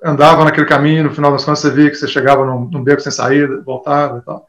andava 0.02 0.44
naquele 0.44 0.66
caminho, 0.66 1.04
no 1.04 1.14
final 1.14 1.32
das 1.32 1.44
contas 1.44 1.60
você 1.60 1.70
via 1.70 1.90
que 1.90 1.96
você 1.96 2.06
chegava 2.06 2.44
num, 2.44 2.68
num 2.70 2.82
beco 2.82 3.00
sem 3.00 3.10
saída, 3.10 3.62
voltava 3.62 4.18
e 4.18 4.20
tal. 4.22 4.46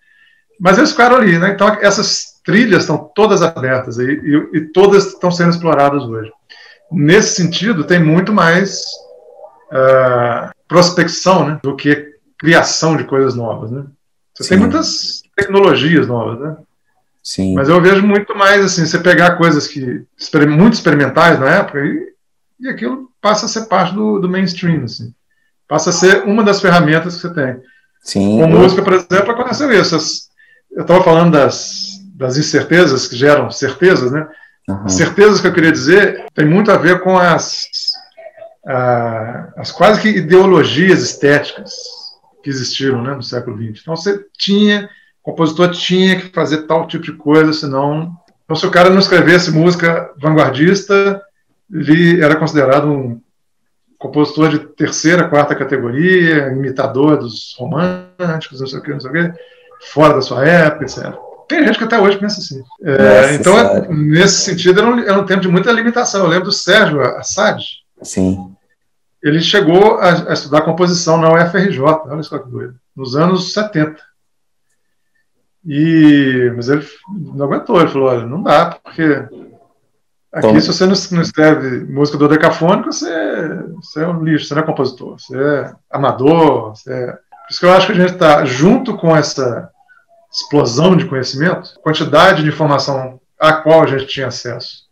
Mas 0.59 0.77
eles 0.77 0.91
ficaram 0.91 1.15
ali, 1.15 1.39
né? 1.39 1.51
Então 1.51 1.67
essas 1.81 2.39
trilhas 2.43 2.81
estão 2.81 2.97
todas 3.15 3.41
abertas 3.41 3.97
e, 3.97 4.03
e, 4.03 4.57
e, 4.57 4.61
todas 4.71 5.07
estão 5.07 5.31
sendo 5.31 5.51
exploradas 5.51 6.03
hoje. 6.03 6.31
Nesse 6.91 7.35
sentido, 7.35 7.83
tem 7.83 8.03
muito 8.03 8.33
mais 8.33 8.83
uh, 9.71 10.51
prospecção 10.67 11.47
né, 11.47 11.59
do 11.61 11.75
que 11.75 12.15
criação 12.37 12.97
de 12.97 13.03
coisas 13.03 13.35
novas. 13.35 13.71
Né? 13.71 13.85
Você 14.33 14.43
Sim. 14.43 14.49
tem 14.49 14.59
muitas 14.59 15.21
tecnologias 15.35 16.07
novas, 16.07 16.39
né? 16.39 16.57
Sim. 17.21 17.53
Mas 17.53 17.69
eu 17.69 17.79
vejo 17.81 18.01
muito 18.05 18.35
mais 18.35 18.63
assim, 18.63 18.85
você 18.85 18.97
pegar 18.97 19.35
coisas 19.35 19.67
que 19.67 20.03
muito 20.47 20.73
experimentais 20.73 21.39
na 21.39 21.49
época 21.49 21.79
e, 21.79 22.13
e 22.59 22.69
aquilo 22.69 23.11
passa 23.21 23.45
a 23.45 23.49
ser 23.49 23.65
parte 23.65 23.93
do, 23.93 24.19
do 24.19 24.29
mainstream, 24.29 24.85
assim 24.85 25.13
passa 25.69 25.91
a 25.91 25.93
ser 25.93 26.23
uma 26.23 26.43
das 26.43 26.59
ferramentas 26.59 27.15
que 27.15 27.21
você 27.21 27.33
tem. 27.33 27.61
Sim. 28.01 28.41
Com 28.41 28.47
música, 28.47 28.81
por 28.81 28.93
exemplo, 28.93 29.31
aconteceu 29.31 29.71
isso. 29.71 29.95
Eu 30.71 30.81
estava 30.81 31.03
falando 31.03 31.31
das, 31.33 31.91
das 32.15 32.37
incertezas 32.37 33.07
que 33.07 33.15
geram 33.15 33.51
certezas, 33.51 34.11
né? 34.11 34.27
Uhum. 34.69 34.85
As 34.85 34.93
certezas 34.93 35.41
que 35.41 35.47
eu 35.47 35.53
queria 35.53 35.71
dizer 35.71 36.25
tem 36.35 36.45
muito 36.45 36.71
a 36.71 36.77
ver 36.77 37.01
com 37.01 37.17
as, 37.17 37.67
as 39.57 39.71
quase 39.71 39.99
que 39.99 40.09
ideologias 40.09 41.01
estéticas 41.01 41.73
que 42.43 42.49
existiram 42.49 43.01
né, 43.01 43.15
no 43.15 43.23
século 43.23 43.57
XX. 43.57 43.81
Então 43.81 43.95
você 43.95 44.23
tinha, 44.37 44.87
o 45.23 45.31
compositor 45.31 45.71
tinha 45.71 46.19
que 46.19 46.29
fazer 46.29 46.67
tal 46.67 46.87
tipo 46.87 47.03
de 47.03 47.13
coisa, 47.13 47.51
senão. 47.51 48.15
Então, 48.45 48.55
se 48.55 48.65
o 48.65 48.71
cara 48.71 48.89
não 48.89 48.99
escrevesse 48.99 49.51
música 49.51 50.11
vanguardista, 50.19 51.21
ele 51.71 52.23
era 52.23 52.35
considerado 52.35 52.87
um 52.89 53.21
compositor 53.97 54.49
de 54.49 54.59
terceira, 54.59 55.27
quarta 55.27 55.55
categoria, 55.55 56.47
imitador 56.47 57.17
dos 57.17 57.55
românticos, 57.57 58.61
não 58.61 58.67
sei 58.67 58.79
o 58.79 58.81
que, 58.81 58.91
não 58.91 58.99
sei 58.99 59.09
o 59.09 59.13
que, 59.13 59.33
fora 59.91 60.13
da 60.13 60.21
sua 60.21 60.47
época, 60.47 60.85
etc. 60.85 61.13
Tem 61.49 61.65
gente 61.65 61.79
que 61.79 61.83
até 61.83 61.99
hoje 61.99 62.19
pensa 62.19 62.39
assim. 62.39 62.61
É, 62.83 63.33
então, 63.33 63.55
nesse 63.89 64.41
sentido, 64.43 64.79
era 64.79 64.89
um, 64.89 64.99
era 64.99 65.19
um, 65.19 65.25
tempo 65.25 65.41
de 65.41 65.47
muita 65.47 65.71
limitação. 65.71 66.21
Eu 66.21 66.29
lembro 66.29 66.45
do 66.45 66.51
Sérgio 66.51 67.01
Assad. 67.01 67.59
Sim. 68.03 68.55
Ele 69.21 69.41
chegou 69.41 69.97
a, 69.97 70.29
a 70.29 70.33
estudar 70.33 70.61
composição 70.61 71.17
na 71.17 71.33
UFRJ, 71.33 71.79
olha 71.81 72.23
só 72.23 72.37
que 72.37 72.49
doido, 72.49 72.75
nos 72.95 73.15
anos 73.15 73.51
70. 73.51 73.97
E, 75.65 76.53
mas 76.55 76.69
ele 76.69 76.85
não 77.35 77.45
aguentou, 77.45 77.81
ele 77.81 77.89
falou, 77.89 78.09
olha, 78.09 78.25
não 78.25 78.41
dá, 78.41 78.77
porque 78.81 79.27
Aqui, 80.31 80.47
então, 80.47 80.61
se 80.61 80.67
você 80.67 80.85
não, 80.85 81.21
escreve 81.23 81.85
música 81.91 82.15
do 82.15 82.27
decafônico, 82.27 82.93
você, 82.93 83.09
você 83.81 84.03
é 84.03 84.07
um 84.07 84.23
lixo, 84.23 84.45
você 84.45 84.53
não 84.53 84.61
é 84.61 84.65
compositor, 84.65 85.19
você 85.19 85.35
é 85.35 85.73
amador. 85.89 86.75
Você 86.75 86.93
é... 86.93 87.07
Por 87.07 87.51
isso 87.51 87.59
que 87.59 87.65
eu 87.65 87.73
acho 87.73 87.87
que 87.87 87.93
a 87.93 87.95
gente 87.95 88.13
está, 88.13 88.45
junto 88.45 88.95
com 88.95 89.17
essa 89.17 89.71
explosão 90.31 90.95
de 90.95 91.05
conhecimento, 91.05 91.79
quantidade 91.81 92.43
de 92.43 92.49
informação 92.49 93.19
a 93.39 93.53
qual 93.53 93.83
a 93.83 93.87
gente 93.87 94.05
tinha 94.05 94.27
acesso 94.27 94.89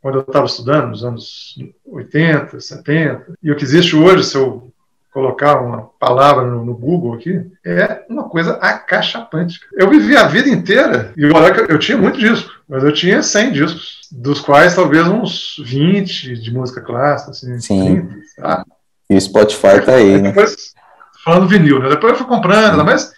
quando 0.00 0.16
eu 0.16 0.20
estava 0.22 0.46
estudando, 0.46 0.88
nos 0.88 1.04
anos 1.04 1.54
80, 1.86 2.58
70, 2.58 3.34
e 3.42 3.50
o 3.50 3.56
que 3.56 3.64
existe 3.64 3.94
hoje, 3.94 4.24
se 4.24 4.36
eu 4.36 4.72
colocar 5.12 5.60
uma 5.60 5.90
palavra 5.98 6.44
no, 6.44 6.64
no, 6.64 6.74
Google 6.74 7.14
aqui, 7.14 7.44
é 7.64 8.04
uma 8.08 8.28
coisa 8.28 8.52
acachapante. 8.54 9.60
Eu 9.74 9.90
vivi 9.90 10.16
a 10.16 10.26
vida 10.26 10.48
inteira, 10.48 11.12
e 11.16 11.26
olha 11.26 11.52
que 11.52 11.70
eu 11.70 11.78
tinha 11.78 11.98
muito 11.98 12.18
disco, 12.18 12.50
mas 12.68 12.82
eu 12.82 12.92
tinha 12.92 13.22
100 13.22 13.52
discos, 13.52 14.00
dos 14.10 14.40
quais 14.40 14.74
talvez 14.74 15.06
uns 15.06 15.56
20 15.64 16.38
de 16.38 16.52
música 16.52 16.80
clássica, 16.80 17.32
assim, 17.32 17.60
Sim. 17.60 18.06
30, 18.06 18.14
sabe? 18.36 18.64
E 19.10 19.16
o 19.16 19.20
Spotify 19.20 19.84
tá 19.84 19.94
aí, 19.94 20.22
né? 20.22 20.32
falando 21.24 21.48
vinil, 21.48 21.80
né? 21.80 21.90
Depois 21.90 22.12
eu 22.12 22.18
fui 22.18 22.26
comprando, 22.26 22.82
mas 22.84 23.12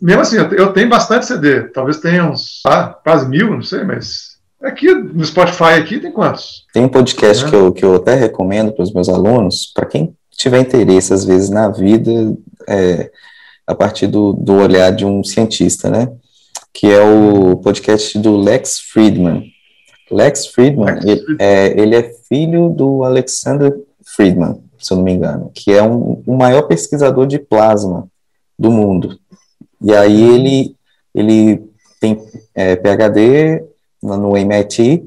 mesmo 0.00 0.22
assim, 0.22 0.36
eu 0.36 0.72
tenho 0.72 0.88
bastante 0.88 1.26
CD, 1.26 1.64
talvez 1.68 1.98
tenha 1.98 2.24
uns 2.24 2.60
ah, 2.66 2.88
quase 3.02 3.28
mil, 3.28 3.50
não 3.50 3.62
sei, 3.62 3.84
mas 3.84 4.36
aqui 4.62 4.94
no 4.94 5.24
Spotify 5.24 5.74
aqui 5.78 5.98
tem 5.98 6.12
quantos? 6.12 6.64
Tem 6.72 6.84
um 6.84 6.88
podcast 6.88 7.44
é. 7.44 7.48
que, 7.48 7.54
eu, 7.54 7.72
que 7.72 7.84
eu 7.84 7.96
até 7.96 8.14
recomendo 8.14 8.72
para 8.72 8.82
os 8.82 8.92
meus 8.92 9.08
alunos, 9.08 9.66
para 9.74 9.86
quem 9.86 10.14
tiver 10.36 10.60
interesse, 10.60 11.12
às 11.12 11.24
vezes, 11.24 11.50
na 11.50 11.68
vida, 11.68 12.10
é, 12.68 13.10
a 13.66 13.74
partir 13.74 14.06
do, 14.06 14.32
do 14.32 14.54
olhar 14.54 14.90
de 14.90 15.04
um 15.04 15.22
cientista, 15.22 15.88
né? 15.88 16.10
Que 16.72 16.90
é 16.90 17.00
o 17.02 17.56
podcast 17.56 18.18
do 18.18 18.36
Lex 18.36 18.80
Friedman. 18.80 19.44
Lex 20.10 20.46
Friedman, 20.46 20.94
Lex 20.94 21.04
ele, 21.04 21.36
é, 21.38 21.80
ele 21.80 21.96
é 21.96 22.02
filho 22.28 22.68
do 22.70 23.04
Alexander 23.04 23.74
Friedman, 24.04 24.62
se 24.78 24.92
eu 24.92 24.96
não 24.96 25.04
me 25.04 25.12
engano, 25.12 25.50
que 25.54 25.72
é 25.72 25.82
um, 25.82 26.22
o 26.26 26.36
maior 26.36 26.62
pesquisador 26.62 27.26
de 27.26 27.38
plasma 27.38 28.08
do 28.58 28.70
mundo. 28.70 29.18
E 29.82 29.94
aí 29.94 30.22
ele, 30.22 30.76
ele 31.14 31.62
tem 32.00 32.20
é, 32.54 32.76
PhD 32.76 33.64
no 34.02 34.36
MIT 34.36 35.04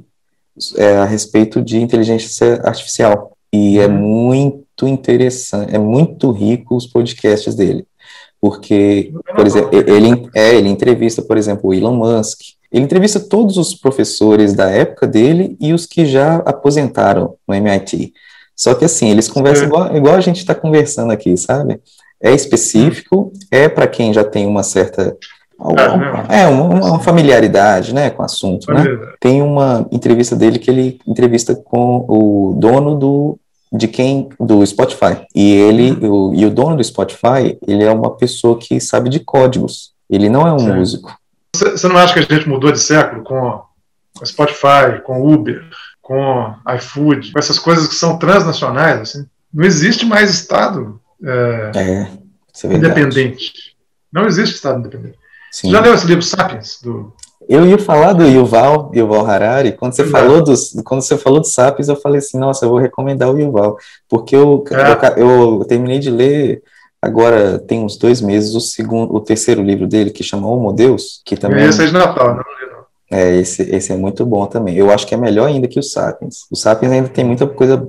é, 0.78 0.98
a 0.98 1.06
respeito 1.06 1.62
de 1.62 1.82
inteligência 1.82 2.62
artificial. 2.64 3.36
E 3.52 3.80
é 3.80 3.88
uhum. 3.88 3.94
muito 3.94 4.88
interessante, 4.88 5.76
é 5.76 5.80
muito 5.80 6.32
rico 6.32 6.76
os 6.76 6.88
podcasts 6.88 7.56
dele. 7.56 7.86
Porque, 8.40 9.12
por 9.36 9.48
exemplo, 9.48 9.70
ele, 9.74 10.30
é, 10.36 10.56
ele 10.56 10.70
entrevista, 10.70 11.22
por 11.22 11.38
exemplo, 11.38 11.70
o 11.70 11.74
Elon 11.74 11.96
Musk. 11.96 12.42
Ele 12.72 12.84
entrevista 12.84 13.20
todos 13.20 13.58
os 13.58 13.74
professores 13.74 14.54
da 14.54 14.70
época 14.70 15.08
dele 15.08 15.56
e 15.60 15.74
os 15.74 15.86
que 15.86 16.06
já 16.06 16.38
aposentaram 16.38 17.36
no 17.48 17.56
MIT. 17.56 18.14
Só 18.56 18.74
que 18.74 18.86
assim, 18.86 19.10
eles 19.10 19.28
conversam 19.28 19.64
é. 19.64 19.68
igual, 19.68 19.98
igual, 19.98 20.16
a 20.16 20.22
gente 20.22 20.38
está 20.38 20.54
conversando 20.54 21.12
aqui, 21.12 21.36
sabe? 21.36 21.80
É 22.22 22.34
específico, 22.34 23.32
é 23.52 23.68
para 23.68 23.88
quem 23.88 24.14
já 24.14 24.24
tem 24.24 24.46
uma 24.46 24.64
certa 24.64 25.16
é, 26.30 26.42
é 26.42 26.48
uma, 26.48 26.64
uma, 26.66 27.00
familiaridade, 27.00 27.94
né, 27.94 28.10
com 28.10 28.22
o 28.22 28.26
assunto, 28.26 28.72
né? 28.74 28.84
Tem 29.22 29.42
uma 29.42 29.88
entrevista 29.90 30.36
dele 30.36 30.60
que 30.60 30.70
ele 30.70 31.00
entrevista 31.08 31.56
com 31.56 32.06
o 32.10 32.56
dono 32.58 32.96
do 32.96 33.40
de 33.72 33.88
quem 33.88 34.30
do 34.40 34.66
Spotify 34.66 35.26
e 35.34 35.54
ele 35.54 35.92
o, 36.06 36.34
e 36.34 36.46
o 36.46 36.52
dono 36.52 36.76
do 36.76 36.84
Spotify 36.84 37.58
ele 37.66 37.84
é 37.84 37.92
uma 37.92 38.12
pessoa 38.12 38.58
que 38.58 38.80
sabe 38.80 39.10
de 39.10 39.20
códigos. 39.20 39.94
Ele 40.10 40.30
não 40.30 40.46
é 40.46 40.54
um 40.54 40.60
Sim. 40.60 40.74
músico. 40.74 41.18
Você, 41.56 41.72
você 41.72 41.88
não 41.88 41.98
acha 41.98 42.14
que 42.14 42.20
a 42.20 42.38
gente 42.38 42.50
mudou 42.50 42.72
de 42.72 42.80
século 42.80 43.24
com, 43.24 43.62
com 44.18 44.26
Spotify, 44.26 45.02
com 45.04 45.26
Uber, 45.26 45.64
com 46.02 46.54
iFood, 46.76 47.32
com 47.32 47.40
essas 47.40 47.58
coisas 47.58 47.88
que 47.88 47.96
são 47.96 48.18
transnacionais? 48.18 49.02
Assim? 49.02 49.26
Não 49.54 49.66
existe 49.66 50.06
mais 50.06 50.30
Estado 50.30 51.00
é, 51.26 51.72
é, 51.76 52.08
é 52.64 52.74
independente. 52.74 53.76
Não 54.12 54.26
existe 54.26 54.56
Estado 54.56 54.80
independente. 54.80 55.18
Sim. 55.52 55.72
Já 55.72 55.82
leu 55.82 55.94
esse 55.94 56.08
livro 56.08 56.22
Sapiens? 56.22 56.80
Do... 56.82 57.14
Eu 57.48 57.66
ia 57.66 57.78
falar 57.78 58.14
do 58.14 58.26
Yuval, 58.26 58.92
Yuval 58.94 59.26
Harari. 59.26 59.74
Quando 59.74 59.94
você 59.94 60.06
falou 60.06 60.44
dos, 60.44 60.74
quando 60.86 61.02
você 61.02 61.18
falou 61.18 61.40
do 61.40 61.48
Sapiens, 61.48 61.90
eu 61.90 61.96
falei 61.96 62.20
assim, 62.20 62.38
nossa, 62.38 62.66
eu 62.66 62.70
vou 62.70 62.80
recomendar 62.80 63.30
o 63.30 63.40
Yuval, 63.40 63.78
porque 64.10 64.36
eu, 64.36 64.64
é. 64.72 65.22
eu, 65.22 65.60
eu, 65.60 65.66
terminei 65.66 66.00
de 66.00 66.10
ler 66.10 66.62
agora 67.02 67.60
tem 67.60 67.84
uns 67.84 67.98
dois 67.98 68.20
meses 68.20 68.56
o 68.56 68.60
segundo, 68.60 69.14
o 69.14 69.20
terceiro 69.20 69.62
livro 69.62 69.88
dele 69.88 70.10
que 70.10 70.24
chama 70.24 70.48
Homo 70.48 70.74
Deus, 70.74 71.22
que 71.24 71.38
também. 71.38 71.66
Esse 71.66 71.84
é 71.84 71.86
de 71.86 71.94
Natal, 71.94 72.30
não 72.30 72.38
li 72.38 72.72
não. 72.72 72.86
É, 73.12 73.36
esse, 73.36 73.62
esse 73.62 73.94
é 73.94 73.96
muito 73.96 74.26
bom 74.26 74.46
também. 74.48 74.76
Eu 74.76 74.90
acho 74.92 75.06
que 75.06 75.14
é 75.14 75.18
melhor 75.18 75.48
ainda 75.48 75.68
que 75.68 75.80
o 75.80 75.84
Sapiens. 75.84 76.46
O 76.50 76.56
Sapiens 76.56 76.92
ainda 76.92 77.08
tem 77.08 77.24
muita 77.24 77.46
coisa 77.46 77.88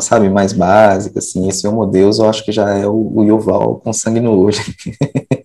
sabe, 0.00 0.28
mais 0.28 0.52
básica, 0.52 1.18
assim, 1.18 1.48
esse 1.48 1.66
Homo 1.66 1.86
Deus 1.86 2.18
eu 2.18 2.28
acho 2.28 2.44
que 2.44 2.52
já 2.52 2.70
é 2.70 2.86
o, 2.86 3.12
o 3.14 3.24
Yuval 3.24 3.80
com 3.82 3.92
sangue 3.92 4.20
no 4.20 4.38
olho. 4.38 4.56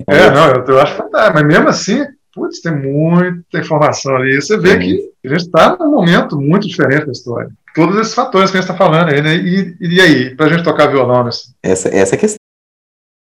é, 0.07 0.31
não, 0.31 0.47
eu, 0.47 0.63
eu 0.65 0.79
acho 0.79 0.95
fantástico, 0.95 1.33
mas 1.35 1.47
mesmo 1.47 1.69
assim, 1.69 2.05
putz, 2.33 2.61
tem 2.61 2.75
muita 2.75 3.59
informação 3.59 4.15
ali, 4.15 4.35
você 4.35 4.57
vê 4.57 4.77
que 4.77 5.11
a 5.25 5.29
gente 5.29 5.41
está 5.41 5.77
num 5.79 5.91
momento 5.91 6.39
muito 6.39 6.67
diferente 6.67 7.05
da 7.05 7.11
história. 7.11 7.49
Todos 7.75 7.97
esses 7.97 8.13
fatores 8.13 8.49
que 8.49 8.57
a 8.57 8.61
gente 8.61 8.71
está 8.71 8.77
falando 8.77 9.09
aí, 9.09 9.21
né, 9.21 9.35
e, 9.35 9.75
e 9.79 10.01
aí, 10.01 10.35
para 10.35 10.47
a 10.47 10.49
gente 10.49 10.63
tocar 10.63 10.87
violão 10.87 11.23
nesse... 11.23 11.53
Essa, 11.61 11.89
essa 11.89 12.15
é 12.15 12.17
a 12.17 12.19
questão. 12.19 12.38